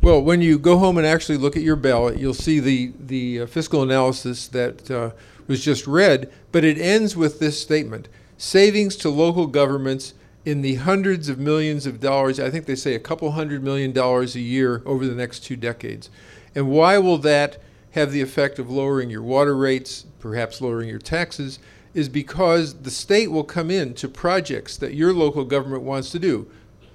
[0.02, 3.42] Well, when you go home and actually look at your ballot, you'll see the the
[3.42, 5.12] uh, fiscal analysis that uh,
[5.48, 8.08] was just read, but it ends with this statement:
[8.38, 10.14] savings to local governments
[10.46, 12.40] in the hundreds of millions of dollars.
[12.40, 15.56] I think they say a couple hundred million dollars a year over the next two
[15.56, 16.10] decades.
[16.56, 21.00] And why will that have the effect of lowering your water rates, perhaps lowering your
[21.00, 21.60] taxes?
[21.94, 26.20] Is because the state will come in to projects that your local government wants to
[26.20, 26.50] do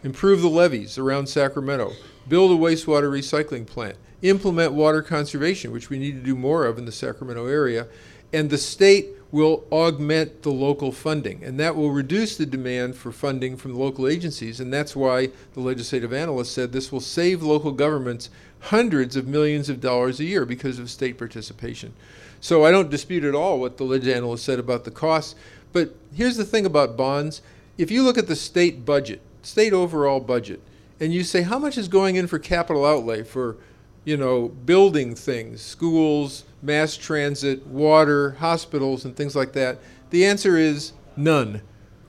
[0.05, 1.91] improve the levees around Sacramento,
[2.29, 6.79] build a wastewater recycling plant, implement water conservation, which we need to do more of
[6.79, 7.87] in the Sacramento area,
[8.33, 13.11] and the state will augment the local funding, and that will reduce the demand for
[13.11, 14.61] funding from local agencies.
[14.61, 19.69] And that's why the legislative analyst said this will save local governments hundreds of millions
[19.69, 21.95] of dollars a year because of state participation.
[22.41, 25.35] So I don't dispute at all what the legislative analyst said about the costs.
[25.73, 27.43] But here's the thing about bonds
[27.77, 30.61] if you look at the state budget, state overall budget,
[31.01, 33.57] and you say how much is going in for capital outlay for,
[34.05, 39.79] you know, building things, schools, mass transit, water, hospitals, and things like that,
[40.11, 41.61] the answer is none.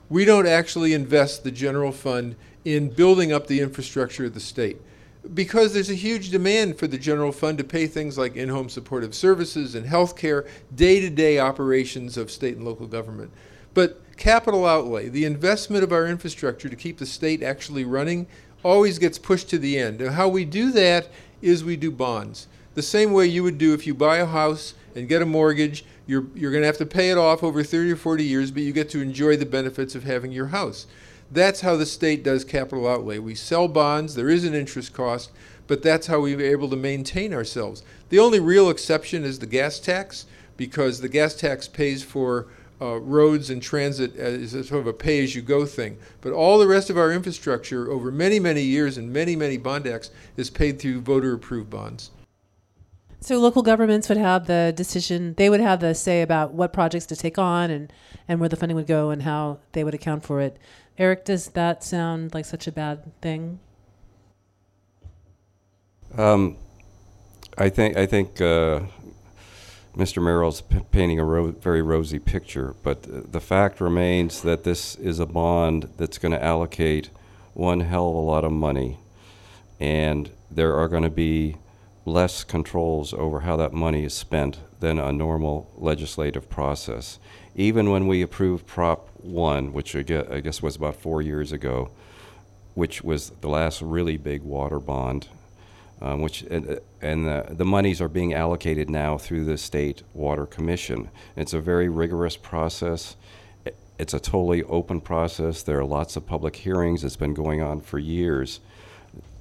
[0.08, 4.78] We don't actually invest the general fund in building up the infrastructure of the state
[5.34, 9.14] because there's a huge demand for the general fund to pay things like in-home supportive
[9.14, 13.30] services and health care, day-to-day operations of state and local government.
[13.74, 18.26] But capital outlay, the investment of our infrastructure to keep the state actually running,
[18.62, 20.00] always gets pushed to the end.
[20.00, 21.08] And how we do that
[21.42, 22.48] is we do bonds.
[22.76, 25.82] The same way you would do if you buy a house and get a mortgage,
[26.06, 28.64] you're, you're going to have to pay it off over 30 or 40 years, but
[28.64, 30.86] you get to enjoy the benefits of having your house.
[31.32, 33.18] That's how the state does capital outlay.
[33.18, 35.32] We sell bonds, there is an interest cost,
[35.66, 37.82] but that's how we're able to maintain ourselves.
[38.10, 40.26] The only real exception is the gas tax,
[40.58, 42.46] because the gas tax pays for
[42.78, 45.96] uh, roads and transit as a sort of a pay as you go thing.
[46.20, 49.86] But all the rest of our infrastructure over many, many years and many, many bond
[49.86, 52.10] acts is paid through voter approved bonds.
[53.20, 57.06] So local governments would have the decision, they would have the say about what projects
[57.06, 57.92] to take on and,
[58.28, 60.58] and where the funding would go and how they would account for it.
[60.98, 63.58] Eric, does that sound like such a bad thing?
[66.16, 66.56] Um,
[67.58, 68.80] I think I think uh,
[69.96, 70.22] Mr.
[70.22, 74.94] Meral's p- painting a ro- very rosy picture, but th- the fact remains that this
[74.96, 77.10] is a bond that's going to allocate
[77.54, 78.98] one hell of a lot of money,
[79.80, 81.56] and there are going to be
[82.06, 87.18] less controls over how that money is spent than a normal legislative process.
[87.56, 91.52] Even when we approved Prop 1, which I gue- I guess was about four years
[91.52, 91.90] ago,
[92.74, 95.28] which was the last really big water bond,
[96.00, 100.46] um, which and, and the, the monies are being allocated now through the state water
[100.46, 101.08] commission.
[101.34, 103.16] It's a very rigorous process.
[103.98, 105.62] It's a totally open process.
[105.62, 107.02] There are lots of public hearings.
[107.02, 108.60] It's been going on for years.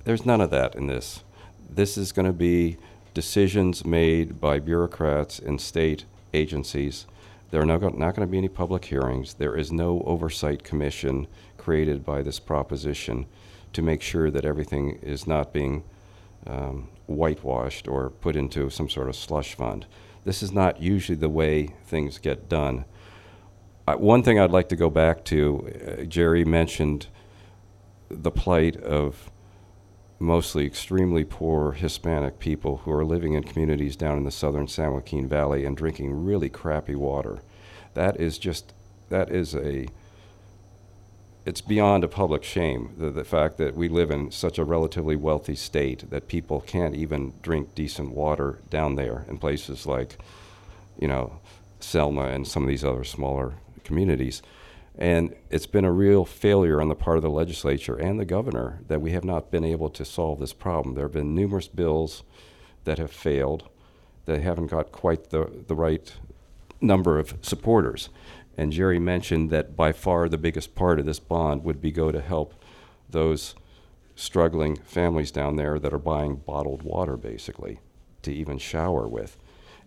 [0.06, 1.25] There's none of that in this.
[1.70, 2.78] This is going to be
[3.14, 7.06] decisions made by bureaucrats in state agencies.
[7.52, 9.36] There are no, not going to be any public hearings.
[9.36, 13.26] There is no oversight commission created by this proposition
[13.74, 15.84] to make sure that everything is not being
[16.48, 19.86] um, whitewashed or put into some sort of slush fund.
[20.24, 22.86] This is not usually the way things get done.
[23.88, 27.08] One thing I'd like to go back to, uh, Jerry mentioned
[28.10, 29.30] the plight of
[30.26, 34.92] mostly extremely poor Hispanic people who are living in communities down in the southern San
[34.92, 37.40] Joaquin Valley and drinking really crappy water.
[37.94, 38.74] That is just,
[39.10, 39.88] that is a,
[41.46, 45.16] it's beyond a public shame, the, the fact that we live in such a relatively
[45.16, 50.18] wealthy state that people can't even drink decent water down there in places like,
[51.00, 51.40] you know,
[51.80, 53.54] Selma and some of these other smaller
[53.84, 54.42] communities.
[54.98, 58.82] And it's been a real failure on the part of the legislature and the governor
[58.88, 60.96] that we have not been able to solve this problem.
[60.96, 62.24] There have been numerous bills
[62.86, 63.68] that have failed.
[64.26, 66.14] They haven't got quite the, the right
[66.80, 68.10] number of supporters.
[68.58, 72.12] And Jerry mentioned that by far the biggest part of this bond would be go
[72.12, 72.54] to help
[73.10, 73.56] those
[74.16, 77.80] struggling families down there that are buying bottled water basically
[78.22, 79.38] to even shower with.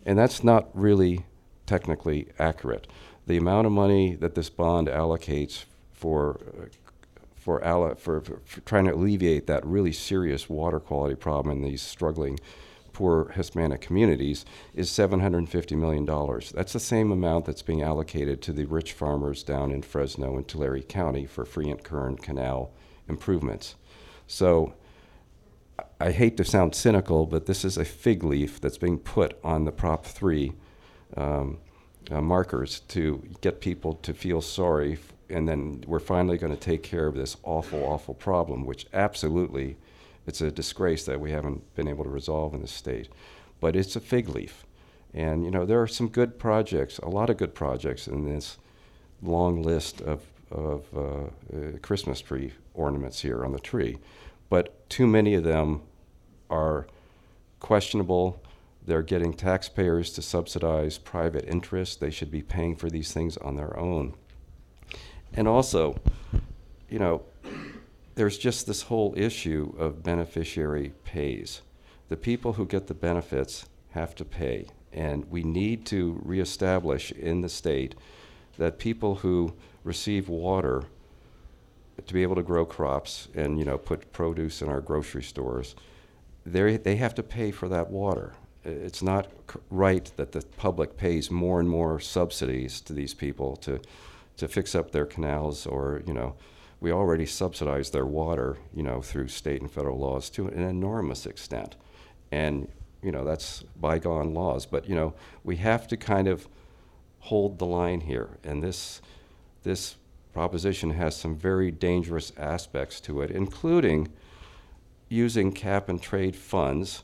[0.05, 1.25] And that's not really
[1.67, 2.87] technically accurate.
[3.29, 6.65] The amount of money that this bond allocates for, uh,
[7.37, 11.63] for, alle- for, for, for trying to alleviate that really serious water quality problem in
[11.63, 12.41] these struggling
[12.95, 16.07] poor Hispanic communities is $750 million.
[16.55, 20.49] That's the same amount that's being allocated to the rich farmers down in Fresno and
[20.49, 22.73] Tulare County for Friant Kern Canal
[23.11, 23.75] improvements.
[24.27, 24.73] So
[26.01, 29.67] I hate to sound cynical, but this is a fig leaf that's being put on
[29.67, 30.55] the Prop 3
[31.15, 31.59] um,
[32.11, 34.99] uh, markers to get people to feel sorry,
[35.29, 39.77] and then we're finally going to take care of this awful, awful problem, which absolutely
[40.27, 43.09] it's a disgrace that we haven't been able to resolve in the state.
[43.61, 44.65] But it's a fig leaf.
[45.15, 48.59] And, you know, there are some good projects, a lot of good projects in this
[49.23, 53.99] long list of, of uh, uh, Christmas tree ornaments here on the tree.
[54.51, 55.83] But too many of them
[56.51, 56.87] are
[57.61, 58.43] questionable.
[58.89, 61.95] They're getting taxpayers to subsidize private interests.
[61.95, 64.15] They should be paying for these things on their own.
[65.35, 66.01] And also,
[66.89, 67.21] you know,
[68.15, 71.61] there's just this whole issue of beneficiary pays.
[72.09, 74.69] The people who get the benefits have to pay.
[74.91, 77.95] And we need to reestablish in the state
[78.57, 79.53] that people who
[79.85, 80.85] receive water
[82.07, 85.75] to be able to grow crops and you know put produce in our grocery stores,
[86.47, 88.33] they they have to pay for that water.
[88.69, 89.29] It's not
[89.71, 93.81] right that the public pays more and more subsidies to these people to
[94.37, 96.35] to fix up their canals or you know
[96.81, 101.27] we already subsidize their water you know through state and federal laws to an enormous
[101.27, 101.77] extent.
[102.31, 102.69] And
[103.03, 104.67] you know that's bygone laws.
[104.67, 105.15] But you know
[105.45, 106.49] we have to kind of
[107.21, 108.39] hold the line here.
[108.45, 109.01] And this
[109.63, 109.97] this
[110.33, 114.09] proposition has some very dangerous aspects to it including
[115.09, 117.03] using cap and trade funds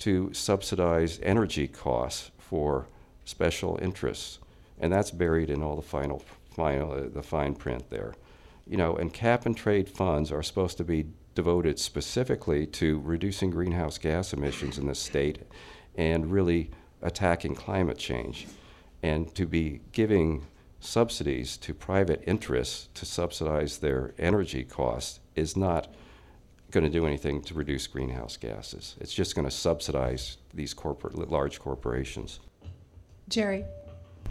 [0.00, 2.88] to subsidize energy costs for
[3.24, 4.38] special interests,
[4.78, 8.14] and that's buried in all the final, final, uh, the fine print there.
[8.66, 13.50] You know, and cap and trade funds are supposed to be devoted specifically to reducing
[13.50, 15.40] greenhouse gas emissions in the state
[15.96, 16.70] and really
[17.02, 18.46] attacking climate change,
[19.02, 20.46] and to be giving
[20.80, 25.88] subsidies to private interests to subsidize their energy costs is not
[26.74, 28.96] going to do anything to reduce greenhouse gases.
[29.00, 32.40] It's just going to subsidize these corporate, large corporations.
[33.28, 33.64] Jerry.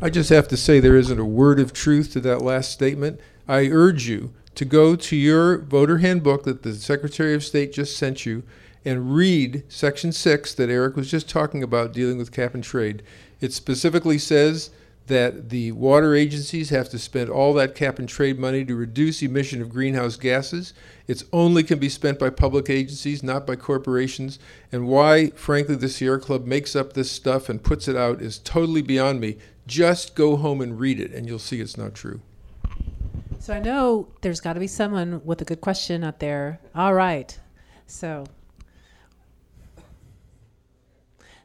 [0.02, 3.20] I just have to say there isn't a word of truth to that last statement.
[3.48, 7.98] I urge you to go to your voter handbook that the Secretary of State just
[7.98, 8.44] sent you
[8.86, 13.02] and read Section 6 that Eric was just talking about dealing with cap and trade.
[13.40, 14.72] It specifically says
[15.08, 19.22] that the water agencies have to spend all that cap and trade money to reduce
[19.22, 20.74] emission of greenhouse gases.
[21.08, 24.40] It's only can be spent by public agencies, not by corporations.
[24.72, 28.40] And why, frankly, the Sierra Club makes up this stuff and puts it out is
[28.40, 29.38] totally beyond me.
[29.68, 32.22] Just go home and read it, and you'll see it's not true.
[33.40, 36.62] So I know there's got to be someone with a good question out there.
[36.74, 37.38] All right.
[37.88, 38.26] So,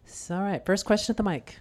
[0.07, 0.65] so all right.
[0.65, 1.59] First question at the mic.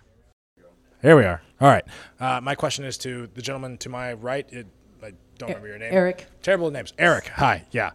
[1.01, 1.41] Here we are.
[1.61, 1.85] All right.
[2.19, 4.51] Uh, my question is to the gentleman to my right.
[4.51, 4.67] It,
[5.03, 5.93] I don't remember your name.
[5.93, 6.25] Eric.
[6.41, 6.93] Terrible names.
[6.97, 7.27] Eric.
[7.27, 7.63] Hi.
[7.71, 7.91] Yeah.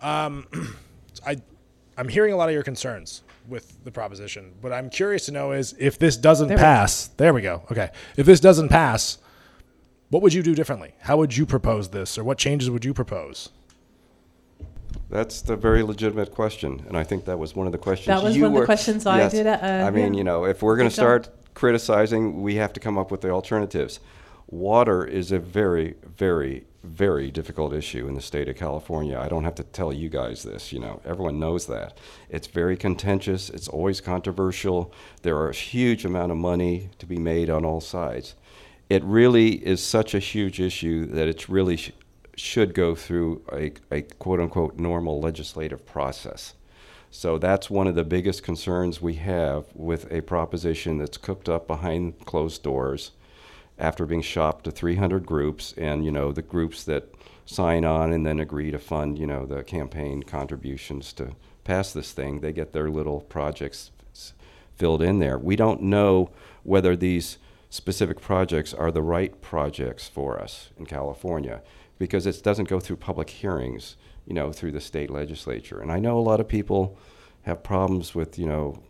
[0.00, 0.46] Um,
[1.26, 1.36] I,
[1.96, 4.52] I'm hearing a lot of your concerns with the proposition.
[4.60, 7.08] What I'm curious to know is if this doesn't There we pass.
[7.16, 7.62] There we go.
[7.70, 7.90] Okay.
[8.16, 9.18] If this doesn't pass,
[10.10, 10.94] what would you do differently?
[11.00, 13.50] How would you propose this, or what changes would you propose?
[15.10, 18.06] That's the very legitimate question, and I think that was one of the questions.
[18.06, 20.18] That was you one of the were- questions I did, uh, I mean, yeah.
[20.18, 21.24] you know, if we're going Good to job.
[21.24, 24.00] start criticizing, we have to come up with the alternatives.
[24.46, 29.18] Water is a very, very, very difficult issue in the state of California.
[29.18, 31.96] I don't have to tell you guys this, you know, everyone knows that.
[32.28, 34.92] It's very contentious, it's always controversial.
[35.22, 38.34] There are a huge amount of money to be made on all sides.
[38.90, 41.92] It really is such a huge issue that it's really sh-
[42.36, 46.54] should go through a, a quote unquote normal legislative process.
[47.16, 51.68] So that's one of the biggest concerns we have with a proposition that's cooked up
[51.68, 53.12] behind closed doors
[53.78, 57.14] after being shopped to 300 groups and you know the groups that
[57.46, 62.10] sign on and then agree to fund you know the campaign contributions to pass this
[62.10, 63.92] thing they get their little projects
[64.74, 65.38] filled in there.
[65.38, 66.30] We don't know
[66.64, 67.38] whether these
[67.70, 71.62] specific projects are the right projects for us in California
[71.96, 73.94] because it doesn't go through public hearings
[74.26, 76.98] you know through the state legislature and I know a lot of people
[77.42, 78.82] have problems with you know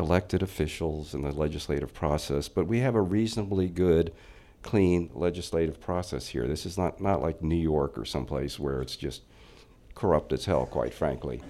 [0.00, 4.12] elected officials and the legislative process, but we have a reasonably good,
[4.62, 6.48] clean legislative process here.
[6.48, 9.22] This is not, not like New York or someplace where it's just
[9.94, 11.40] corrupt as hell, quite frankly.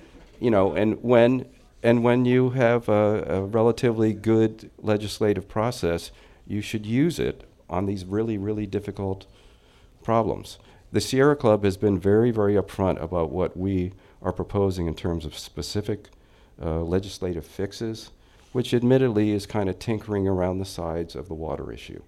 [0.40, 1.46] You know, and when
[1.82, 6.10] and when you have a, a relatively good legislative process,
[6.46, 9.26] you should use it on these really, really difficult
[10.02, 10.58] problems.
[10.92, 15.24] The Sierra Club has been very, very upfront about what we are proposing in terms
[15.24, 16.08] of specific
[16.60, 18.10] uh, legislative fixes,
[18.52, 22.02] which admittedly is kind of tinkering around the sides of the water issue.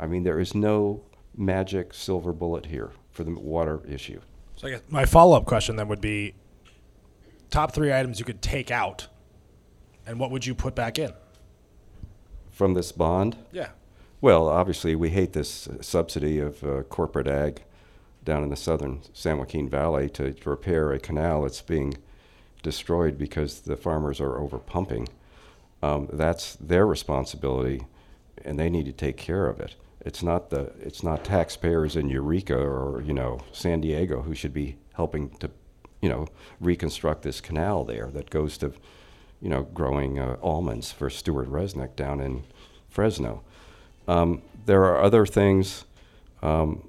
[0.00, 1.02] I mean, there is no
[1.36, 4.20] magic silver bullet here for the water issue.
[4.56, 6.34] So I guess my follow up question then would be
[7.50, 9.08] top three items you could take out,
[10.06, 11.12] and what would you put back in?
[12.50, 13.36] From this bond?
[13.52, 13.70] Yeah.
[14.20, 17.62] Well, obviously, we hate this uh, subsidy of uh, corporate ag
[18.24, 21.96] down in the southern San Joaquin Valley to, repair a canal that's being
[22.62, 25.08] destroyed because the farmers are over pumping.
[25.82, 27.82] Um, that's their responsibility,
[28.44, 29.74] and they need to take care of it.
[30.00, 34.52] It's not the it's not taxpayers in Eureka or you know San Diego who should
[34.52, 35.50] be helping to
[36.00, 36.26] you know
[36.60, 38.72] reconstruct this canal there that goes to
[39.40, 42.44] you know growing uh, almonds for Stewart Resnick down in
[42.88, 43.42] Fresno.
[44.06, 45.84] Um, there are other things
[46.42, 46.86] um,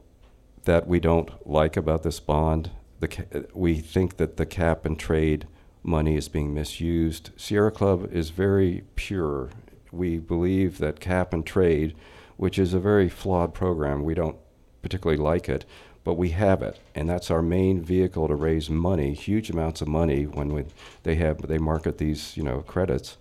[0.66, 2.72] that we don't like about this bond.
[3.00, 5.48] The we think that the cap and trade
[5.84, 7.30] money is being misused.
[7.38, 9.52] Sierra Club is very pure.
[9.92, 11.96] We believe that cap and trade,
[12.38, 14.38] which is a very flawed program, we don't
[14.82, 15.66] particularly like it,
[16.04, 19.88] but we have it, and that's our main vehicle to raise money, huge amounts of
[19.88, 20.66] money when we,
[21.04, 23.18] they have they market these you know credits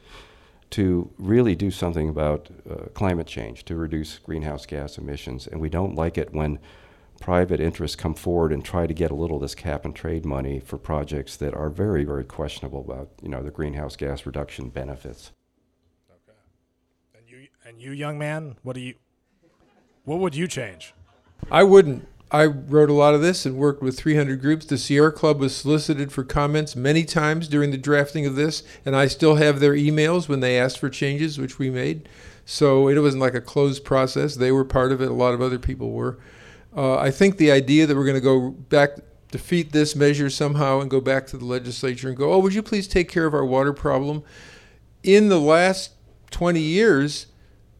[0.71, 5.69] to really do something about uh, climate change, to reduce greenhouse gas emissions, and we
[5.69, 6.59] don't like it when
[7.25, 10.27] private interests come forward and try to get a little of this cap and trade
[10.27, 14.69] money for projects that are very, very questionable about, you know, the greenhouse gas reduction
[14.69, 15.33] benefits.
[16.11, 16.37] Okay.
[17.17, 18.97] And you, and you, young man, what do you,
[20.05, 20.93] what would you change?
[21.51, 22.07] I wouldn't.
[22.31, 24.67] I wrote a lot of this and worked with 300 groups.
[24.67, 28.95] The Sierra Club was solicited for comments many times during the drafting of this, and
[28.95, 32.07] I still have their emails when they asked for changes, which we made.
[32.45, 34.35] So it wasn't like a closed process.
[34.35, 35.09] They were part of it.
[35.09, 36.19] A lot of other people were.
[36.77, 38.91] Uh, I think the idea that we're going to go back,
[39.31, 42.63] defeat this measure somehow, and go back to the legislature and go, oh, would you
[42.63, 44.25] please take care of our water problem?
[45.03, 45.93] In the last
[46.31, 47.27] 20 years,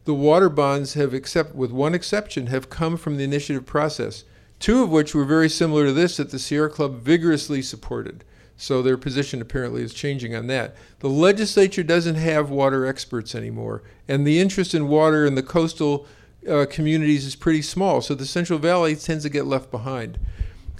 [0.05, 4.23] the water bonds have, except with one exception, have come from the initiative process.
[4.59, 8.23] Two of which were very similar to this that the Sierra Club vigorously supported.
[8.55, 10.75] So their position apparently is changing on that.
[10.99, 16.07] The legislature doesn't have water experts anymore, and the interest in water in the coastal
[16.47, 18.01] uh, communities is pretty small.
[18.01, 20.19] So the Central Valley tends to get left behind.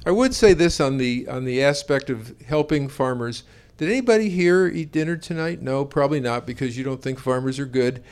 [0.05, 3.43] I would say this on the on the aspect of helping farmers.
[3.77, 5.61] Did anybody here eat dinner tonight?
[5.61, 8.03] No, probably not, because you don't think farmers are good.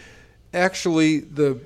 [0.54, 1.62] Actually, the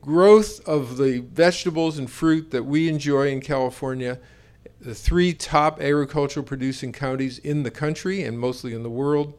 [0.00, 4.20] growth of the vegetables and fruit that we enjoy in California,
[4.80, 9.32] the three top agricultural producing counties in the country and mostly in the world,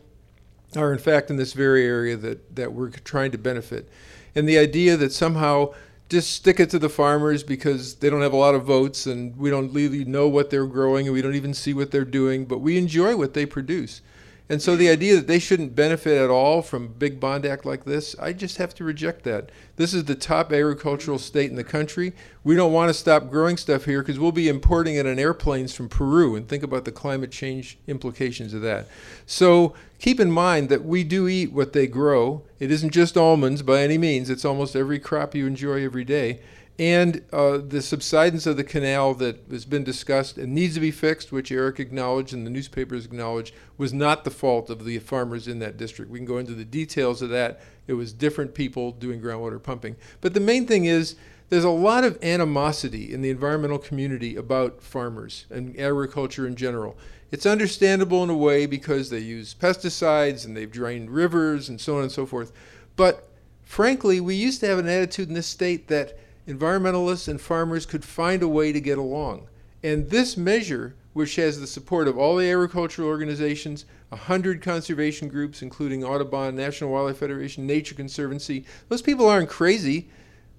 [0.76, 3.88] are in fact in this very area that, that we're trying to benefit.
[4.36, 5.74] And the idea that somehow
[6.10, 9.36] just stick it to the farmers because they don't have a lot of votes and
[9.38, 12.46] we don't really know what they're growing and we don't even see what they're doing,
[12.46, 14.02] but we enjoy what they produce.
[14.48, 17.84] And so the idea that they shouldn't benefit at all from big bond act like
[17.84, 19.50] this, I just have to reject that.
[19.76, 22.14] This is the top agricultural state in the country.
[22.44, 25.74] We don't want to stop growing stuff here because we'll be importing it on airplanes
[25.74, 28.88] from Peru and think about the climate change implications of that.
[29.26, 32.44] So keep in mind that we do eat what they grow.
[32.60, 36.40] It isn't just almonds by any means, it's almost every crop you enjoy every day
[36.78, 40.92] and uh, the subsidence of the canal that has been discussed and needs to be
[40.92, 45.48] fixed, which Eric acknowledged and the newspapers acknowledged, was not the fault of the farmers
[45.48, 46.12] in that district.
[46.12, 47.62] We can go into the details of that.
[47.88, 49.96] It was different people doing groundwater pumping.
[50.20, 51.16] But the main thing is
[51.48, 56.98] there's a lot of animosity in the environmental community about farmers and agriculture in general.
[57.32, 61.98] It's understandable in a way because they use pesticides and they've drained rivers and so
[61.98, 62.52] on and so forth.
[62.98, 63.30] But
[63.64, 66.18] frankly, we used to have an attitude in this state that
[66.48, 69.48] environmentalists and farmers could find a way to get along.
[69.84, 75.62] And this measure, which has the support of all the agricultural organizations, 100 conservation groups,
[75.62, 80.10] including Audubon, National Wildlife Federation, Nature Conservancy, those people aren't crazy.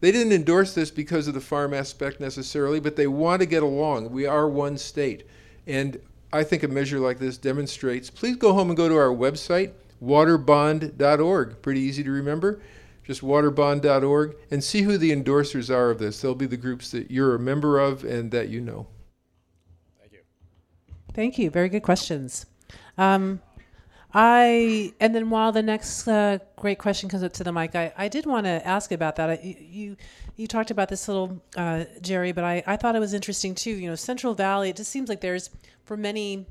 [0.01, 3.63] They didn't endorse this because of the farm aspect necessarily, but they want to get
[3.63, 4.11] along.
[4.11, 5.27] We are one state.
[5.67, 6.01] And
[6.33, 8.11] I think a measure like this demonstrates.
[8.11, 9.73] Please go home and go to our website,
[10.05, 11.63] waterbond.org.
[11.63, 12.61] Pretty easy to remember
[13.07, 16.21] just waterbond.org, and see who the endorsers are of this.
[16.21, 18.89] They'll be the groups that you're a member of and that you know.
[20.01, 20.19] Thank you.
[21.15, 21.51] Thank you.
[21.51, 22.47] Very good questions.
[22.99, 23.41] Um,
[24.13, 27.93] I and then while the next uh, great question comes up to the mic, I,
[27.97, 29.31] I did want to ask about that.
[29.31, 29.97] I, you
[30.37, 33.71] you talked about this little uh, Jerry, but I, I thought it was interesting too.
[33.71, 34.71] You know, Central Valley.
[34.71, 35.51] It just seems like there's
[35.85, 36.47] for many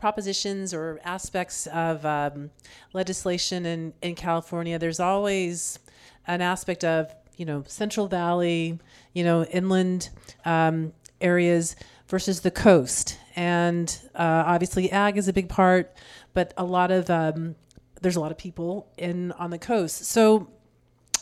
[0.00, 2.50] propositions or aspects of um,
[2.92, 5.78] legislation in, in California, there's always
[6.26, 8.78] an aspect of, you know, Central Valley,
[9.12, 10.08] you know, inland,
[10.44, 11.76] um, areas
[12.08, 13.18] versus the coast.
[13.36, 15.94] And uh, obviously, ag is a big part,
[16.32, 17.54] but a lot of um,
[18.00, 20.04] there's a lot of people in on the coast.
[20.06, 20.50] So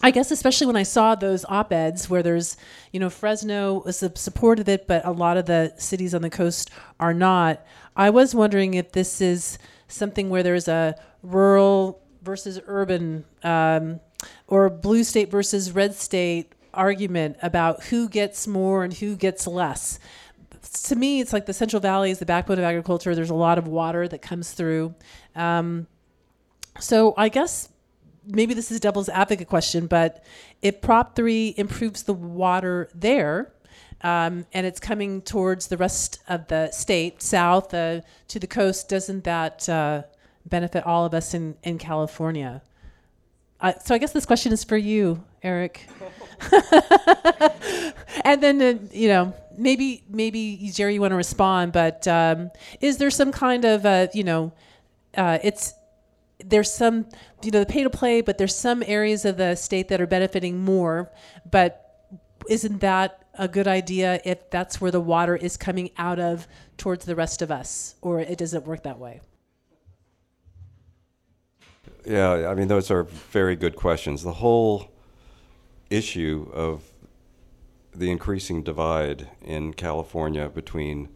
[0.00, 2.56] I guess especially when I saw those op-eds where there's,
[2.92, 6.30] you know, Fresno was supportive of it, but a lot of the cities on the
[6.30, 6.70] coast
[7.00, 7.64] are not.
[7.96, 14.00] I was wondering if this is something where there's a rural versus urban, um,
[14.46, 19.98] or blue state versus red state argument about who gets more and who gets less.
[20.84, 23.14] To me, it's like the Central Valley is the backbone of agriculture.
[23.14, 24.94] There's a lot of water that comes through.
[25.34, 25.86] Um,
[26.78, 27.68] so I guess
[28.28, 30.24] maybe this is devil's advocate question, but
[30.62, 33.52] if Prop 3 improves the water there,
[34.02, 38.88] um, and it's coming towards the rest of the state, south uh, to the coast,
[38.88, 40.02] doesn't that uh,
[40.46, 42.62] benefit all of us in, in California?
[43.60, 45.88] Uh, so I guess this question is for you, Eric.
[48.24, 52.98] and then, uh, you know, maybe, maybe Jerry, you want to respond, but um, is
[52.98, 54.52] there some kind of, uh, you know,
[55.16, 55.74] uh, it's
[56.44, 57.06] there's some,
[57.42, 60.06] you know, the pay to play, but there's some areas of the state that are
[60.06, 61.10] benefiting more.
[61.50, 61.84] But
[62.48, 67.04] isn't that a good idea if that's where the water is coming out of towards
[67.04, 69.20] the rest of us, or it doesn't work that way?
[72.04, 74.22] Yeah, I mean, those are very good questions.
[74.22, 74.90] The whole
[75.90, 76.82] issue of
[77.94, 81.08] the increasing divide in California between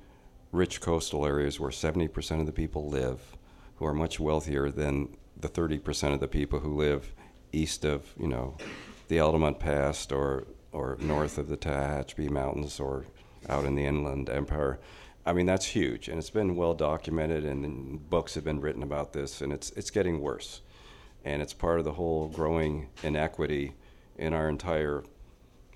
[0.50, 3.36] rich coastal areas where 70% of the people live
[3.76, 7.14] who are much wealthier than the 30% of the people who live
[7.52, 8.56] east of, you know,
[9.08, 13.04] the Altamont Pass or, or north of the Tehachapi Mountains or
[13.48, 14.78] out in the Inland Empire.
[15.24, 19.12] I mean, that's huge, and it's been well documented, and books have been written about
[19.12, 20.62] this, and it's, it's getting worse.
[21.24, 23.74] And it's part of the whole growing inequity
[24.16, 25.04] in our entire,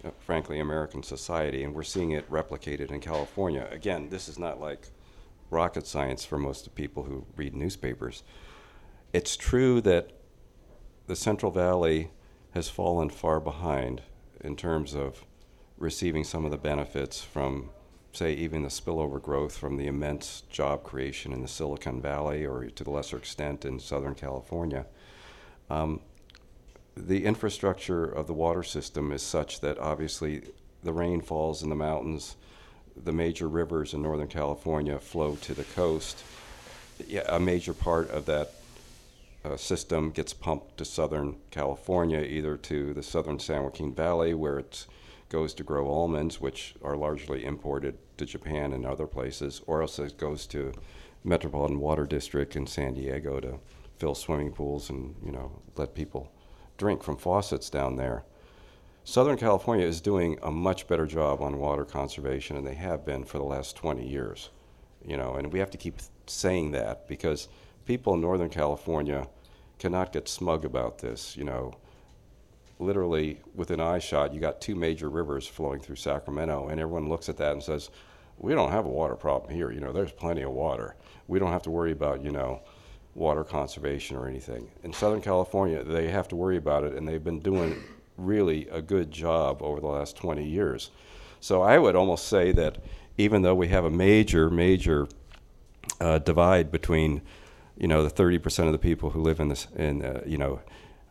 [0.05, 3.69] uh, frankly, American society, and we're seeing it replicated in California.
[3.71, 4.89] Again, this is not like
[5.51, 8.23] rocket science for most of the people who read newspapers.
[9.13, 10.11] It's true that
[11.07, 12.11] the Central Valley
[12.53, 14.03] has fallen far behind
[14.41, 15.25] in terms of
[15.79, 17.71] receiving some of the benefits from,
[18.13, 22.65] say, even the spillover growth from the immense job creation in the Silicon Valley or
[22.71, 24.87] to the lesser extent in Southern California.
[25.69, 26.01] Um,
[26.97, 30.43] the infrastructure of the water system is such that obviously
[30.83, 32.37] the rain falls in the mountains
[33.05, 36.23] the major rivers in Northern California flow to the coast,
[37.29, 38.53] a major part of that
[39.45, 44.59] uh, system gets pumped to Southern California, either to the Southern San Joaquin Valley, where
[44.59, 44.87] it
[45.29, 49.99] goes to grow almonds, which are largely imported to Japan and other places, or else
[49.99, 50.73] it goes to
[51.25, 53.59] Metropolitan Water District in San Diego to
[53.99, 56.31] fill swimming pools and you know let people
[56.77, 58.25] drink from faucets down there.
[59.09, 63.23] Southern California is doing a much better job on water conservation, and they have been
[63.23, 64.51] for the last 20 years.
[65.05, 67.47] You know, and we have to keep saying that because
[67.85, 69.29] people in Northern California
[69.79, 71.37] cannot get smug about this.
[71.37, 71.77] You know,
[72.81, 77.29] literally within eye shot, you got two major rivers flowing through Sacramento, and everyone looks
[77.29, 77.91] at that and says,
[78.39, 79.71] "We don't have a water problem here.
[79.71, 80.97] You know, there's plenty of water.
[81.29, 82.61] We don't have to worry about you know."
[83.15, 84.71] water conservation or anything.
[84.83, 87.83] In Southern California, they have to worry about it, and they've been doing
[88.17, 90.91] really a good job over the last 20 years.
[91.41, 92.79] So I would almost say that
[93.19, 95.09] even though we have a major, major
[96.01, 97.23] uh, divide between,
[97.77, 100.61] you know, the 30% of the people who live in this, in, uh, you know,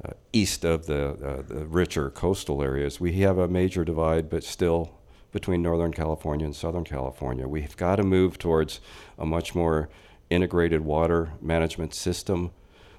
[0.03, 4.43] uh, east of the, uh, the richer coastal areas, we have a major divide, but
[4.43, 4.91] still
[5.31, 7.47] between Northern California and Southern California.
[7.47, 8.79] We've got to move towards
[9.17, 9.89] a much more
[10.29, 12.51] integrated water management system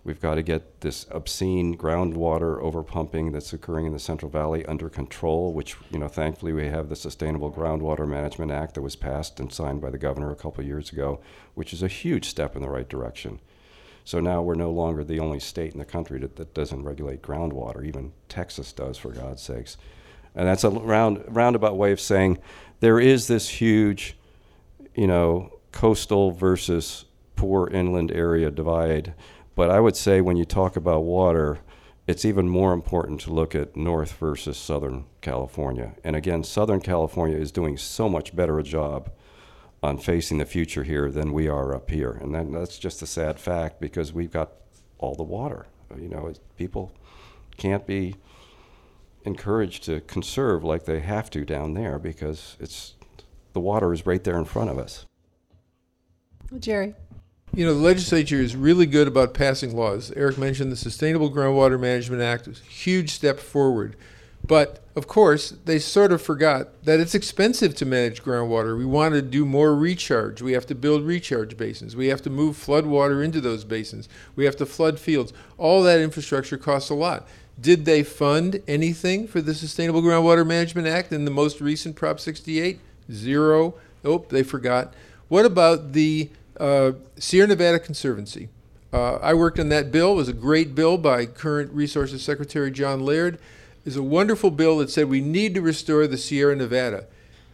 [0.06, 4.88] We've got to get this obscene groundwater overpumping that's occurring in the Central Valley under
[4.88, 9.40] control, which, you know, thankfully we have the Sustainable Groundwater Management Act that was passed
[9.40, 11.18] and signed by the governor a couple years ago,
[11.54, 13.40] which is a huge step in the right direction.
[14.04, 17.20] So now we're no longer the only state in the country that, that doesn't regulate
[17.20, 17.84] groundwater.
[17.84, 19.76] Even Texas does, for God's sakes.
[20.36, 22.38] And that's a round, roundabout way of saying
[22.78, 24.16] there is this huge,
[24.94, 29.14] you know, coastal versus poor inland area divide
[29.56, 31.58] but I would say when you talk about water,
[32.06, 35.94] it's even more important to look at North versus Southern California.
[36.04, 39.10] And again, Southern California is doing so much better a job
[39.82, 42.12] on facing the future here than we are up here.
[42.12, 44.52] And that, that's just a sad fact because we've got
[44.98, 45.66] all the water.
[45.98, 46.92] You know, people
[47.56, 48.16] can't be
[49.24, 52.94] encouraged to conserve like they have to down there because it's
[53.52, 55.06] the water is right there in front of us.
[56.60, 56.94] Jerry.
[57.54, 60.12] You know, the legislature is really good about passing laws.
[60.14, 63.96] Eric mentioned the Sustainable Groundwater Management Act, was a huge step forward.
[64.46, 68.78] But of course, they sort of forgot that it's expensive to manage groundwater.
[68.78, 70.40] We want to do more recharge.
[70.40, 71.96] We have to build recharge basins.
[71.96, 74.08] We have to move flood water into those basins.
[74.36, 75.32] We have to flood fields.
[75.58, 77.26] All that infrastructure costs a lot.
[77.60, 82.20] Did they fund anything for the Sustainable Groundwater Management Act in the most recent Prop
[82.20, 82.78] 68?
[83.10, 83.74] Zero.
[84.04, 84.94] Oh, they forgot.
[85.28, 88.48] What about the uh, Sierra Nevada Conservancy?
[88.92, 90.12] Uh, I worked on that bill.
[90.12, 93.38] It was a great bill by current Resources Secretary John Laird.
[93.84, 97.06] It's a wonderful bill that said we need to restore the Sierra Nevada.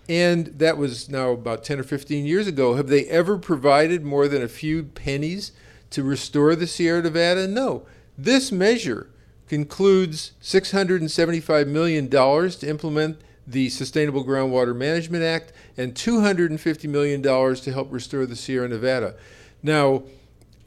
[0.08, 2.74] And that was now about 10 or 15 years ago.
[2.74, 5.52] Have they ever provided more than a few pennies
[5.90, 7.46] to restore the Sierra Nevada?
[7.46, 7.86] No.
[8.16, 9.08] This measure
[9.48, 17.92] concludes $675 million to implement the Sustainable Groundwater Management Act and $250 million to help
[17.92, 19.14] restore the Sierra Nevada.
[19.62, 20.04] Now,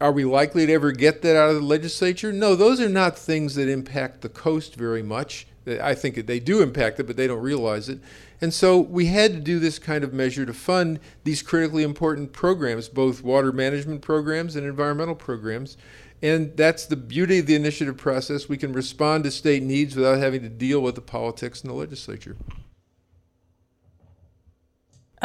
[0.02, 2.34] are we likely to ever get that out of the legislature?
[2.34, 5.48] No, those are not things that impact the coast very much.
[5.68, 8.00] I think they do impact it, but they don't realize it.
[8.42, 12.34] And so we had to do this kind of measure to fund these critically important
[12.34, 15.78] programs, both water management programs and environmental programs.
[16.22, 18.50] And that's the beauty of the initiative process.
[18.50, 21.76] We can respond to state needs without having to deal with the politics in the
[21.76, 22.36] legislature.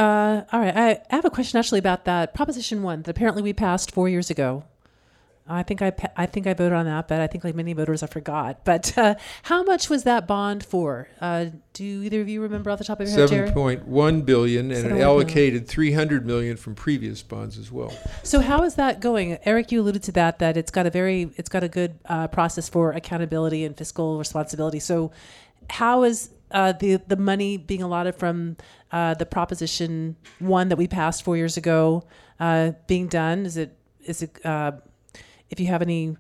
[0.00, 3.42] Uh, all right, I, I have a question actually about that Proposition One that apparently
[3.42, 4.64] we passed four years ago.
[5.46, 8.02] I think I I think I voted on that, but I think like many voters
[8.02, 8.64] I forgot.
[8.64, 11.08] But uh, how much was that bond for?
[11.20, 14.22] Uh, do either of you remember off the top of your head, Seven point one
[14.22, 17.92] billion, and it allocated three hundred million from previous bonds as well.
[18.22, 19.70] So how is that going, Eric?
[19.70, 22.70] You alluded to that that it's got a very it's got a good uh, process
[22.70, 24.78] for accountability and fiscal responsibility.
[24.78, 25.10] So
[25.68, 28.56] how is uh, the the money being allotted from
[28.92, 32.04] uh, the Proposition One that we passed four years ago
[32.38, 33.46] uh, being done?
[33.46, 34.72] Is it is it uh,
[35.48, 36.16] if you have any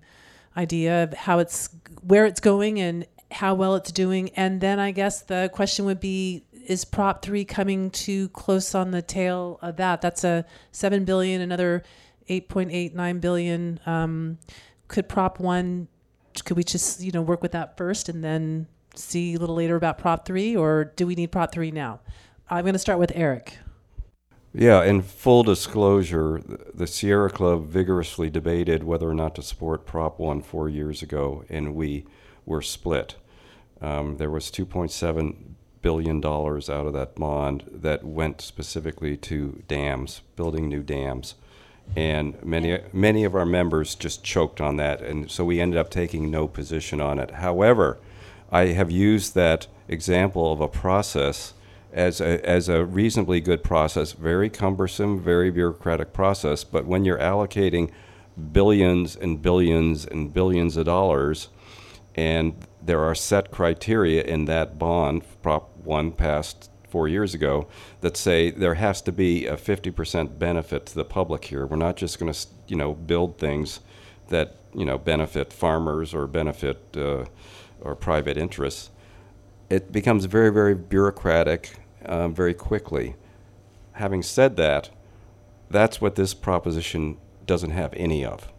[0.56, 1.70] idea of how it's
[2.02, 4.30] where it's going and how well it's doing.
[4.30, 8.90] And then I guess the question would be is prop 3 coming too close on
[8.90, 11.82] the tail of that that's a 7 billion another
[12.28, 14.38] 8.89 billion um,
[14.86, 15.88] could prop 1
[16.44, 19.76] could we just you know work with that first and then see a little later
[19.76, 22.00] about prop 3 or do we need prop 3 now
[22.48, 23.58] i'm going to start with eric
[24.52, 26.42] yeah, in full disclosure,
[26.74, 31.44] the Sierra Club vigorously debated whether or not to support Prop 1 four years ago,
[31.48, 32.04] and we
[32.44, 33.14] were split.
[33.80, 35.36] Um, there was $2.7
[35.82, 41.36] billion out of that bond that went specifically to dams, building new dams.
[41.94, 45.90] And many, many of our members just choked on that, and so we ended up
[45.90, 47.32] taking no position on it.
[47.32, 47.98] However,
[48.52, 51.54] I have used that example of a process
[51.92, 56.64] as a, as a reasonably good process, very cumbersome, very bureaucratic process.
[56.64, 57.90] But when you're allocating
[58.52, 61.48] billions and billions and billions of dollars,
[62.14, 67.68] and there are set criteria in that bond, Prop 1 passed four years ago,
[68.00, 71.66] that say there has to be a 50% benefit to the public here.
[71.66, 73.80] We're not just going to, you know, build things
[74.28, 77.24] that, you know, benefit farmers or benefit uh,
[77.80, 78.90] or private interests
[79.70, 83.14] it becomes very, very bureaucratic um, very quickly.
[83.92, 84.90] Having said that,
[85.70, 87.16] that's what this proposition
[87.46, 88.52] doesn't have any of.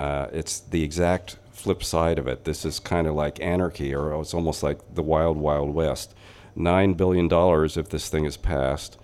[0.00, 2.44] Uh, it's the exact flip side of it.
[2.44, 6.14] This is kind of like anarchy, or it's almost like the wild, wild west.
[6.56, 8.98] Nine billion dollars if this thing is passed,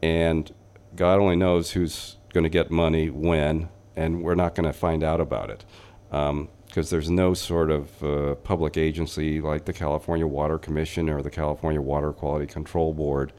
[0.00, 0.52] and
[0.94, 5.02] God only knows who's going to get money when, and we're not going to find
[5.02, 5.64] out about it.
[6.12, 11.20] Um, because there's no sort of uh, public agency like the California Water Commission or
[11.20, 13.32] the California Water Quality Control Board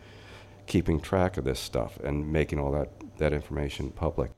[0.68, 4.32] keeping track of this stuff and making all that, that information public.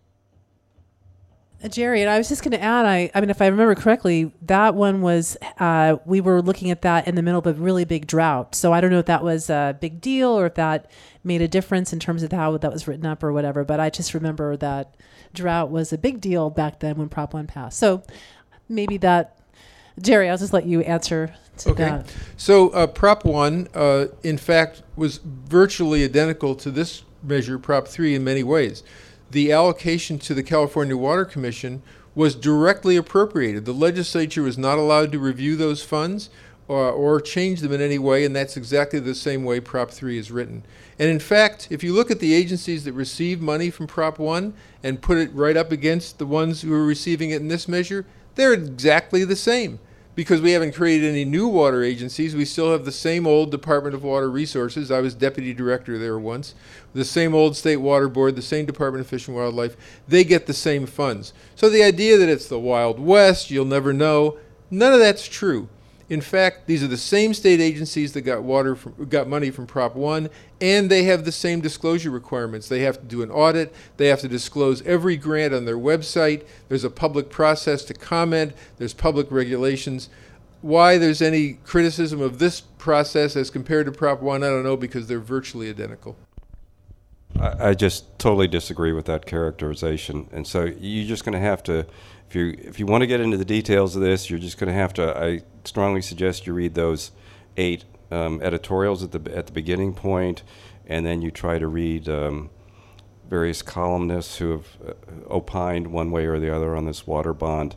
[1.63, 3.73] Uh, Jerry, and I was just going to add, I, I mean, if I remember
[3.75, 7.53] correctly, that one was, uh, we were looking at that in the middle of a
[7.53, 8.53] really big drought.
[8.53, 10.91] So I don't know if that was a big deal or if that
[11.23, 13.63] made a difference in terms of how that was written up or whatever.
[13.63, 14.95] But I just remember that
[15.33, 17.79] drought was a big deal back then when Prop 1 passed.
[17.79, 18.03] So
[18.69, 19.39] maybe that
[20.01, 21.83] Jerry, I'll just let you answer to okay.
[21.83, 22.13] that.
[22.35, 28.15] So uh, Prop 1, uh, in fact, was virtually identical to this measure, Prop 3,
[28.15, 28.83] in many ways.
[29.31, 31.83] The allocation to the California Water Commission
[32.15, 33.65] was directly appropriated.
[33.65, 36.29] The legislature was not allowed to review those funds
[36.67, 40.17] or, or change them in any way, and that's exactly the same way Prop 3
[40.17, 40.63] is written.
[40.97, 44.53] And in fact, if you look at the agencies that receive money from Prop 1
[44.83, 48.05] and put it right up against the ones who are receiving it in this measure,
[48.35, 49.79] they're exactly the same.
[50.15, 53.95] Because we haven't created any new water agencies, we still have the same old Department
[53.95, 54.91] of Water Resources.
[54.91, 56.53] I was deputy director there once.
[56.93, 59.75] The same old State Water Board, the same Department of Fish and Wildlife.
[60.07, 61.33] They get the same funds.
[61.55, 64.37] So the idea that it's the Wild West, you'll never know,
[64.69, 65.67] none of that's true.
[66.09, 69.65] In fact, these are the same state agencies that got water from, got money from
[69.65, 70.29] Prop 1,
[70.61, 72.67] and they have the same disclosure requirements.
[72.67, 76.45] They have to do an audit, they have to disclose every grant on their website.
[76.67, 80.09] There's a public process to comment, there's public regulations.
[80.61, 84.77] Why there's any criticism of this process as compared to Prop 1, I don't know
[84.77, 86.15] because they're virtually identical.
[87.39, 90.29] I, I just totally disagree with that characterization.
[90.31, 91.85] And so you're just going to have to,
[92.29, 94.67] if you if you want to get into the details of this, you're just going
[94.67, 95.17] to have to.
[95.17, 97.11] I strongly suggest you read those
[97.57, 100.43] eight um, editorials at the at the beginning point,
[100.87, 102.49] and then you try to read um,
[103.29, 104.93] various columnists who have uh,
[105.29, 107.75] opined one way or the other on this water bond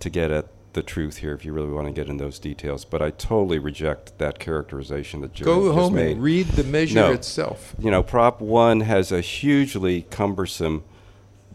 [0.00, 2.84] to get at the truth here if you really want to get in those details.
[2.84, 6.12] But I totally reject that characterization that Jerry Go home made.
[6.12, 7.10] and read the measure No.
[7.12, 7.74] itself.
[7.78, 10.84] You know, Prop 1 has a hugely cumbersome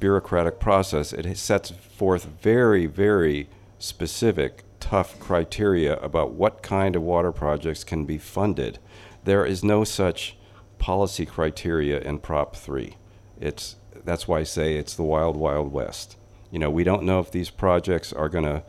[0.04, 1.14] bureaucratic process.
[1.14, 3.48] It sets forth very, very
[3.80, 8.80] specific, tough criteria about what kind of water projects can be funded.
[9.24, 10.36] There is no such
[10.78, 12.98] policy criteria in Prop 3.
[13.40, 16.18] It's, that's why I say it's the wild, wild west.
[16.52, 18.64] You know, we don't know if these projects are going to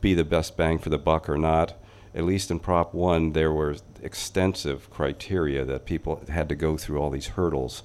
[0.00, 1.74] be the best bang for the buck or not.
[2.14, 6.98] At least in Prop 1, there were extensive criteria that people had to go through
[6.98, 7.82] all these hurdles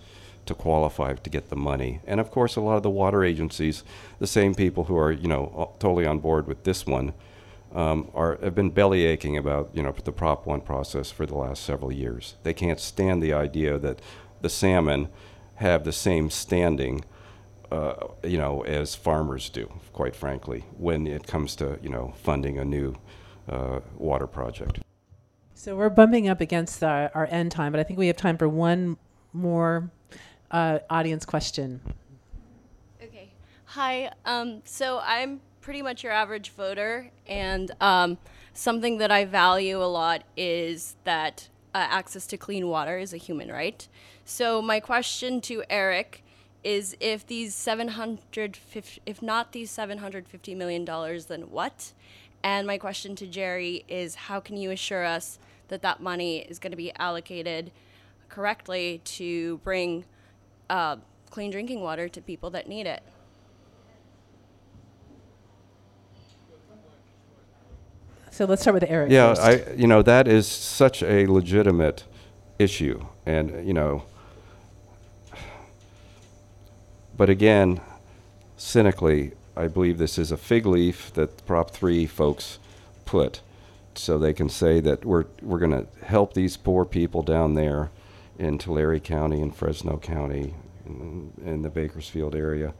[0.48, 2.00] to qualify to get the money.
[2.06, 3.84] And of course, a lot of the water agencies,
[4.20, 7.14] the same people who are, you know, totally on board with this one,
[7.74, 11.36] um, are have been belly aching about, you know, the Prop 1 process for the
[11.36, 12.36] last several years.
[12.44, 14.02] They can't stand the idea that
[14.42, 15.10] the salmon
[15.56, 17.04] have the same standing
[17.72, 22.58] uh, you know, as farmers do, quite frankly, when it comes to, you know, funding
[22.58, 22.96] a new
[23.50, 24.80] uh, water project.
[25.54, 28.38] So we're bumping up against our, our end time, but I think we have time
[28.38, 28.98] for one
[29.34, 29.92] more
[30.52, 31.82] uh, audience question.
[33.04, 33.32] Okay.
[33.66, 34.12] Hi.
[34.26, 38.18] Um, so I'm pretty much your average voter, and um,
[38.54, 43.18] something that I value a lot is that uh, access to clean water is a
[43.18, 43.88] human right.
[44.26, 46.24] So my question to Eric
[46.64, 51.94] is if these 750 if not these 750 million dollars then what
[52.44, 56.60] and my question to jerry is how can you assure us that that money is
[56.60, 57.72] going to be allocated
[58.28, 60.04] correctly to bring
[60.70, 60.98] uh,
[61.30, 63.04] clean drinking water to people that need it
[68.38, 69.10] So let's start with Eric.
[69.10, 69.42] Yeah, first.
[69.42, 72.04] I, you know, that is such a legitimate
[72.60, 74.04] issue, and you know,
[77.18, 77.82] but again,
[78.56, 82.60] cynically, I believe this is a fig leaf that Prop Three folks
[83.06, 83.42] put,
[83.96, 87.90] so they can say that we're we're going to help these poor people down there
[88.38, 90.54] in Tulare County and Fresno County,
[90.86, 92.74] in the Bakersfield area,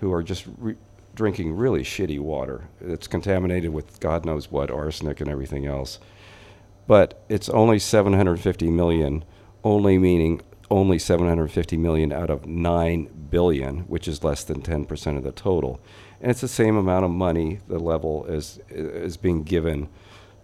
[0.00, 0.76] who are just re-
[1.14, 2.68] drinking really shitty water.
[2.80, 5.98] It's contaminated with God knows what, arsenic and everything else.
[6.86, 9.24] But it's only 750 million,
[9.64, 10.40] only meaning
[10.70, 15.80] only 750 million out of 9 billion, which is less than 10% of the total.
[16.20, 19.88] And it's the same amount of money, the level is is being given,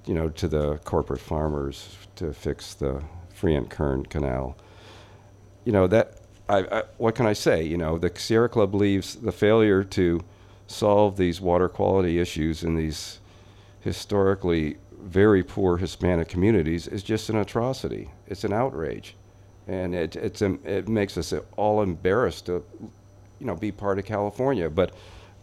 [0.07, 3.03] you know, to the corporate farmers to fix the
[3.71, 4.57] Kern Canal.
[5.65, 6.19] You know, that
[6.49, 7.63] I, I, what can I say?
[7.63, 10.21] You know, the Sierra Club believes the failure to
[10.67, 13.19] solve these water quality issues in these
[13.81, 18.11] historically very poor Hispanic communities is just an atrocity.
[18.27, 19.15] It's an outrage,
[19.69, 22.65] and it it's it makes us all embarrassed to,
[23.39, 24.71] you know, be part of California.
[24.71, 24.93] But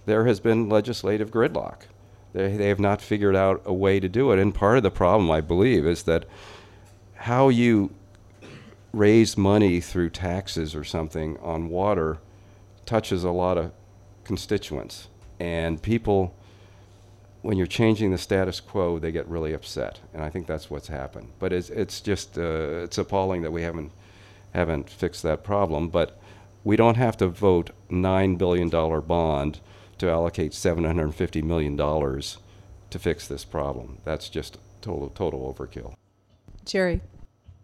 [0.05, 1.81] there has been legislative gridlock.
[2.33, 4.91] They they have not figured out a way to do it, and part of the
[4.91, 6.25] problem, I believe, is that
[7.21, 7.91] how you
[8.91, 12.17] raise money through taxes or something on water
[12.85, 13.71] touches a lot of
[14.23, 15.07] constituents.
[15.39, 16.35] And people
[17.43, 19.99] when you're changing the status quo they get really upset.
[20.13, 21.29] And i think that's what's happened.
[21.37, 23.91] But it's, it's just uh, it's appalling that we haven't
[24.53, 25.89] haven't fixed that problem.
[25.89, 26.19] But
[26.63, 29.59] we don't have to vote $9 billion bond
[29.99, 33.99] to allocate $750 million to fix this problem.
[34.03, 35.93] That's just total total overkill.
[36.65, 37.01] Jerry.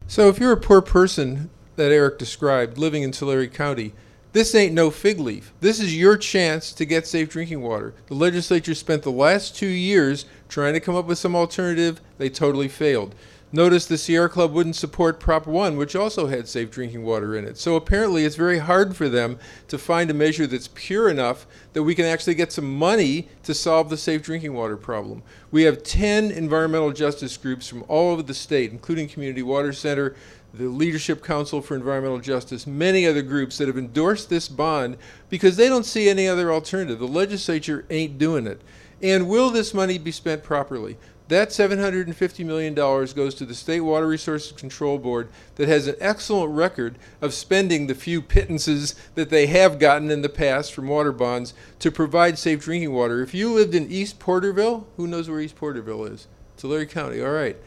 [0.10, 3.94] So if you're a poor person that Eric described living in Tulare County,
[4.32, 5.52] this ain't no fig leaf.
[5.60, 7.94] This is your chance to get safe drinking water.
[8.08, 12.00] The legislature spent the last two years trying to come up with some alternative.
[12.20, 13.16] They totally failed.
[13.54, 17.46] Notice the Sierra Club wouldn't support Prop 1, which also had safe drinking water in
[17.46, 17.58] it.
[17.58, 19.40] So apparently it's very hard for them
[19.70, 23.54] to find a measure that's pure enough that we can actually get some money to
[23.54, 25.24] solve the safe drinking water problem.
[25.50, 30.14] We have 10 environmental justice groups from all over the state, including Community Water Center,
[30.54, 34.98] the Leadership Council for Environmental Justice, many other groups that have endorsed this bond
[35.30, 37.00] because they don't see any other alternative.
[37.00, 38.62] The legislature ain't doing it.
[39.02, 40.98] And will this money be spent properly?
[41.30, 46.54] That $750 million goes to the State Water Resources Control Board that has an excellent
[46.54, 51.12] record of spending the few pittances that they have gotten in the past from water
[51.12, 53.22] bonds to provide safe drinking water.
[53.22, 56.28] If you lived in East Porterville, who knows where East Porterville is?
[56.56, 57.58] Tulare County, all right.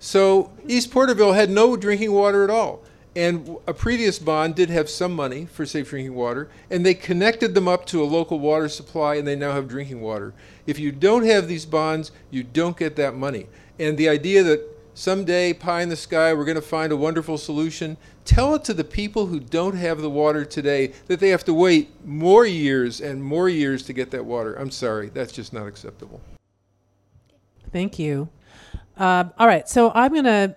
[0.00, 2.82] So East Porterville had no drinking water at all.
[3.16, 7.54] And a previous bond did have some money for safe drinking water, and they connected
[7.54, 10.34] them up to a local water supply, and they now have drinking water.
[10.66, 13.46] If you don't have these bonds, you don't get that money.
[13.78, 17.38] And the idea that someday, pie in the sky, we're going to find a wonderful
[17.38, 21.44] solution, tell it to the people who don't have the water today that they have
[21.44, 24.54] to wait more years and more years to get that water.
[24.54, 26.20] I'm sorry, that's just not acceptable.
[27.72, 28.28] Thank you.
[28.96, 30.54] Um, all right, so I'm gonna,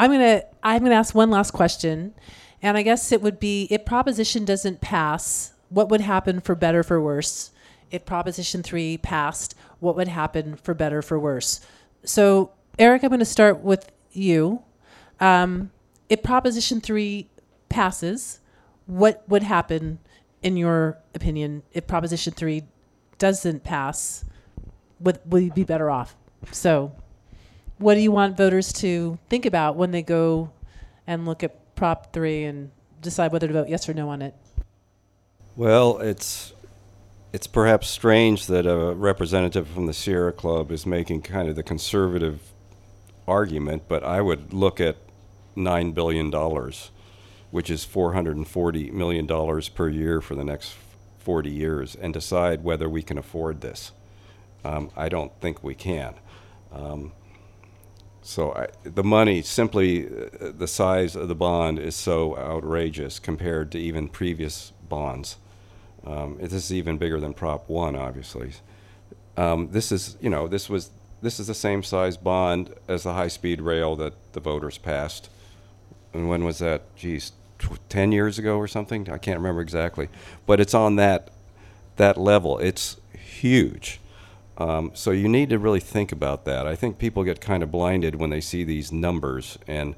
[0.00, 2.14] I'm gonna, I'm gonna ask one last question,
[2.62, 6.82] and I guess it would be if Proposition doesn't pass, what would happen for better
[6.82, 7.50] for worse?
[7.90, 11.60] If Proposition three passed, what would happen for better for worse?
[12.02, 14.62] So, Eric, I'm going to start with you.
[15.20, 15.70] Um,
[16.08, 17.28] if Proposition three
[17.68, 18.40] passes,
[18.86, 19.98] what would happen,
[20.42, 22.62] in your opinion, if Proposition three
[23.18, 24.24] doesn't pass?
[25.00, 26.16] Would you be better off?
[26.52, 26.92] So,
[27.80, 30.50] what do you want voters to think about when they go
[31.06, 32.70] and look at Prop 3 and
[33.00, 34.34] decide whether to vote yes or no on it?
[35.56, 36.52] Well, it's
[37.32, 41.62] it's perhaps strange that a representative from the Sierra Club is making kind of the
[41.62, 42.40] conservative
[43.26, 44.96] argument, but I would look at
[45.56, 46.90] nine billion dollars,
[47.50, 50.74] which is four hundred and forty million dollars per year for the next
[51.18, 53.92] forty years, and decide whether we can afford this.
[54.64, 56.14] Um, I don't think we can.
[56.72, 57.12] Um,
[58.22, 63.72] so I, the money, simply uh, the size of the bond is so outrageous compared
[63.72, 65.36] to even previous bonds.
[66.04, 68.52] Um, this is even bigger than Prop One, obviously.
[69.36, 70.90] Um, this is, you know, this was
[71.22, 75.28] this is the same size bond as the high-speed rail that the voters passed.
[76.14, 76.94] And when was that?
[76.96, 79.10] Geez, tw- ten years ago or something?
[79.10, 80.08] I can't remember exactly.
[80.46, 81.30] But it's on that
[81.96, 82.58] that level.
[82.58, 84.00] It's huge.
[84.58, 86.66] Um, so you need to really think about that.
[86.66, 89.94] I think people get kind of blinded when they see these numbers and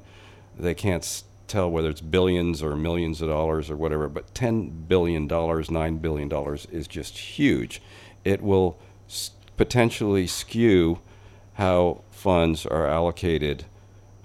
[0.57, 4.07] they can't tell whether it's billions or millions of dollars or whatever.
[4.09, 7.81] But ten billion dollars, nine billion dollars is just huge.
[8.23, 10.99] It will s- potentially skew
[11.55, 13.65] how funds are allocated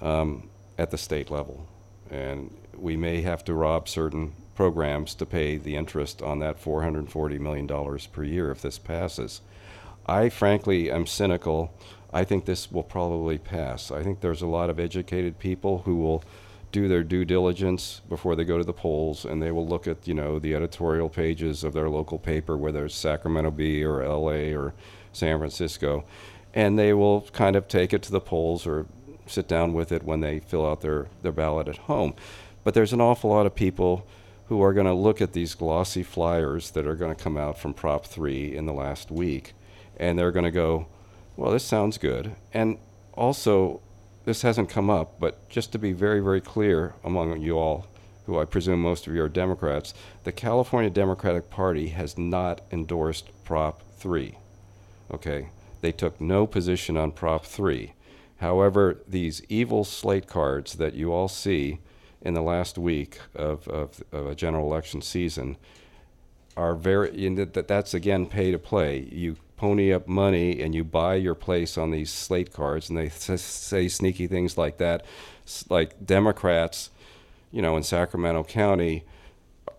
[0.01, 0.49] um,
[0.79, 1.67] at the state level,
[2.11, 7.39] and we may have to rob certain programs to pay the interest on that 440
[7.39, 9.41] million dollars per year if this passes.
[10.09, 11.71] I frankly am cynical.
[12.15, 13.91] I think this will probably pass.
[13.91, 16.25] I think there's a lot of educated people who will
[16.73, 20.09] do their due diligence before they go to the polls, and they will look at
[20.09, 24.55] you know the editorial pages of their local paper, whether it's Sacramento Bee or L.A.
[24.55, 24.73] or
[25.13, 26.05] San Francisco,
[26.55, 28.87] and they will kind of take it to the polls or
[29.27, 32.15] sit down with it when they fill out their, their ballot at home.
[32.65, 34.07] But there's an awful lot of people
[34.47, 37.59] who are going to look at these glossy flyers that are going to come out
[37.59, 39.53] from Prop 3 in the last week
[39.99, 40.87] and they're going to go,
[41.37, 42.35] well, this sounds good.
[42.53, 42.79] And
[43.15, 43.81] also,
[44.25, 47.87] this hasn't come up, but just to be very, very clear among you all,
[48.27, 49.95] who I presume most of you are Democrats,
[50.25, 54.35] the California Democratic Party has not endorsed Prop 3.
[55.11, 55.49] Okay?
[55.81, 57.95] They took no position on Prop 3.
[58.39, 61.81] However, these evil slate cards that you all see
[62.21, 65.57] in the last week of, of, of a general election season
[66.57, 69.09] are very, that that's again pay to play.
[69.11, 73.09] You pony up money and you buy your place on these slate cards, and they
[73.11, 75.05] say sneaky things like that,
[75.69, 76.91] like Democrats,
[77.53, 79.05] you know, in Sacramento County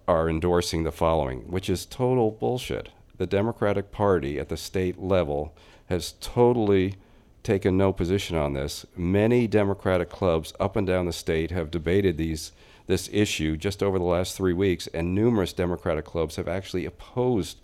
[0.07, 2.89] are endorsing the following, which is total bullshit.
[3.17, 5.55] The Democratic Party at the state level
[5.87, 6.95] has totally
[7.43, 8.85] taken no position on this.
[8.95, 12.51] Many Democratic clubs up and down the state have debated these
[12.87, 17.57] this issue just over the last three weeks, and numerous Democratic clubs have actually opposed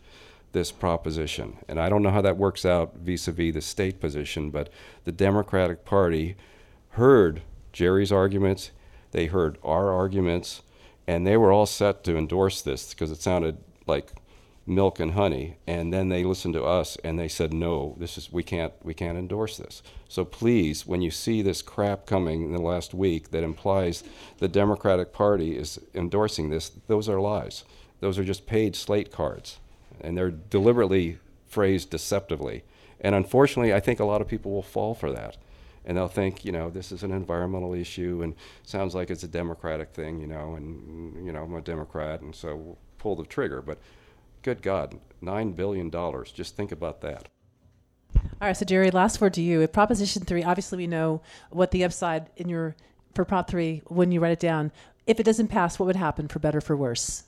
[0.51, 1.57] this proposition.
[1.67, 4.69] And I don't know how that works out vis-a-vis the state position, but
[5.03, 6.35] the Democratic Party
[6.91, 7.41] heard
[7.73, 8.71] Jerry's arguments,
[9.11, 10.61] they heard our arguments,
[11.07, 14.11] and they were all set to endorse this because it sounded like
[14.65, 15.57] milk and honey.
[15.67, 18.93] And then they listened to us and they said no this is we can't we
[18.93, 19.83] can't endorse this.
[20.07, 24.03] So please when you see this crap coming in the last week that implies
[24.39, 27.63] the democratic party is endorsing this those are lies.
[27.99, 29.59] Those are just paid slate cards
[30.01, 32.63] and they're deliberately phrased deceptively
[32.99, 35.37] and unfortunately i think a lot of people will fall for that
[35.85, 39.27] and they'll think, you know, this is an environmental issue and sounds like it's a
[39.27, 43.61] democratic thing, you know, and you know, I'm a Democrat, and so pull the trigger.
[43.61, 43.77] But
[44.41, 46.31] good God, nine billion dollars!
[46.31, 47.29] Just think about that.
[48.15, 49.61] All right, so Jerry, last word to you.
[49.61, 51.21] At Proposition Three, obviously we know
[51.51, 52.75] what the upside in your
[53.13, 54.71] for Prop Three when you write it down.
[55.05, 57.23] If it doesn't pass, what would happen for better for worse?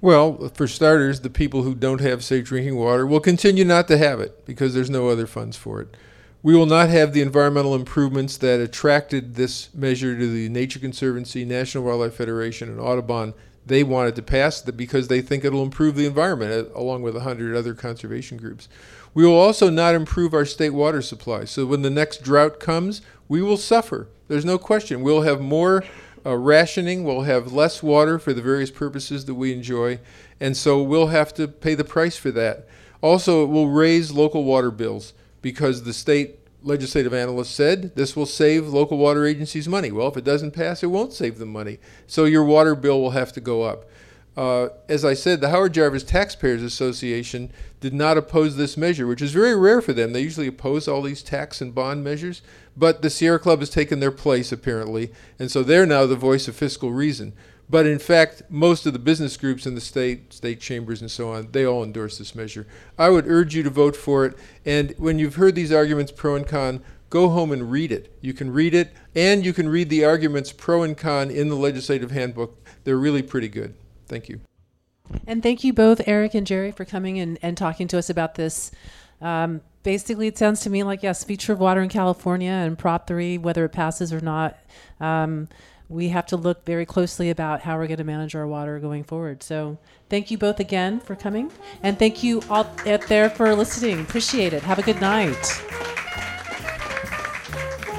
[0.00, 3.98] Well, for starters, the people who don't have safe drinking water will continue not to
[3.98, 5.96] have it because there's no other funds for it.
[6.40, 11.44] We will not have the environmental improvements that attracted this measure to the Nature Conservancy,
[11.44, 13.34] National Wildlife Federation, and Audubon.
[13.66, 17.16] They wanted to pass it because they think it'll improve the environment, uh, along with
[17.16, 18.68] a hundred other conservation groups.
[19.14, 21.44] We will also not improve our state water supply.
[21.44, 24.06] So when the next drought comes, we will suffer.
[24.28, 25.02] There's no question.
[25.02, 25.82] We'll have more
[26.28, 29.98] uh, rationing, we'll have less water for the various purposes that we enjoy,
[30.38, 32.68] and so we'll have to pay the price for that.
[33.00, 38.26] Also, it will raise local water bills because the state legislative analyst said this will
[38.26, 39.90] save local water agencies money.
[39.90, 41.78] Well, if it doesn't pass, it won't save them money.
[42.06, 43.88] So your water bill will have to go up.
[44.38, 49.20] Uh, as I said, the Howard Jarvis Taxpayers Association did not oppose this measure, which
[49.20, 50.12] is very rare for them.
[50.12, 52.40] They usually oppose all these tax and bond measures,
[52.76, 55.10] but the Sierra Club has taken their place, apparently,
[55.40, 57.32] and so they're now the voice of fiscal reason.
[57.68, 61.32] But in fact, most of the business groups in the state, state chambers, and so
[61.32, 62.64] on, they all endorse this measure.
[62.96, 64.38] I would urge you to vote for it.
[64.64, 68.16] And when you've heard these arguments pro and con, go home and read it.
[68.20, 71.56] You can read it, and you can read the arguments pro and con in the
[71.56, 72.64] legislative handbook.
[72.84, 73.74] They're really pretty good.
[74.08, 74.40] Thank you.
[75.26, 78.34] And thank you both, Eric and Jerry, for coming and, and talking to us about
[78.34, 78.70] this.
[79.20, 83.06] Um, basically, it sounds to me like, yes, future of water in California and Prop
[83.06, 84.58] 3, whether it passes or not,
[85.00, 85.48] um,
[85.88, 89.04] we have to look very closely about how we're going to manage our water going
[89.04, 89.42] forward.
[89.42, 89.78] So
[90.10, 91.50] thank you both again for coming.
[91.82, 94.00] And thank you all out there for listening.
[94.00, 94.62] Appreciate it.
[94.62, 95.62] Have a good night.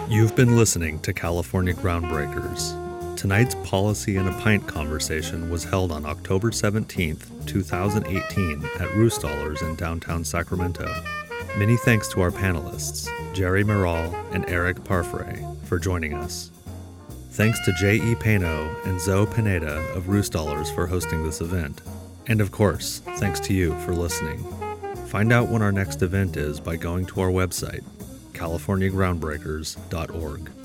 [0.08, 2.89] You've been listening to California Groundbreakers.
[3.20, 9.76] Tonight's Policy and a Pint conversation was held on October 17th, 2018, at Ruhstallers in
[9.76, 10.90] downtown Sacramento.
[11.58, 16.50] Many thanks to our panelists, Jerry Meral and Eric Parfrey, for joining us.
[17.32, 18.16] Thanks to J.E.
[18.16, 21.82] Paino and Zoe Pineda of Ruhstallers for hosting this event.
[22.28, 24.42] And of course, thanks to you for listening.
[25.08, 27.84] Find out when our next event is by going to our website,
[28.32, 30.59] californiagroundbreakers.org.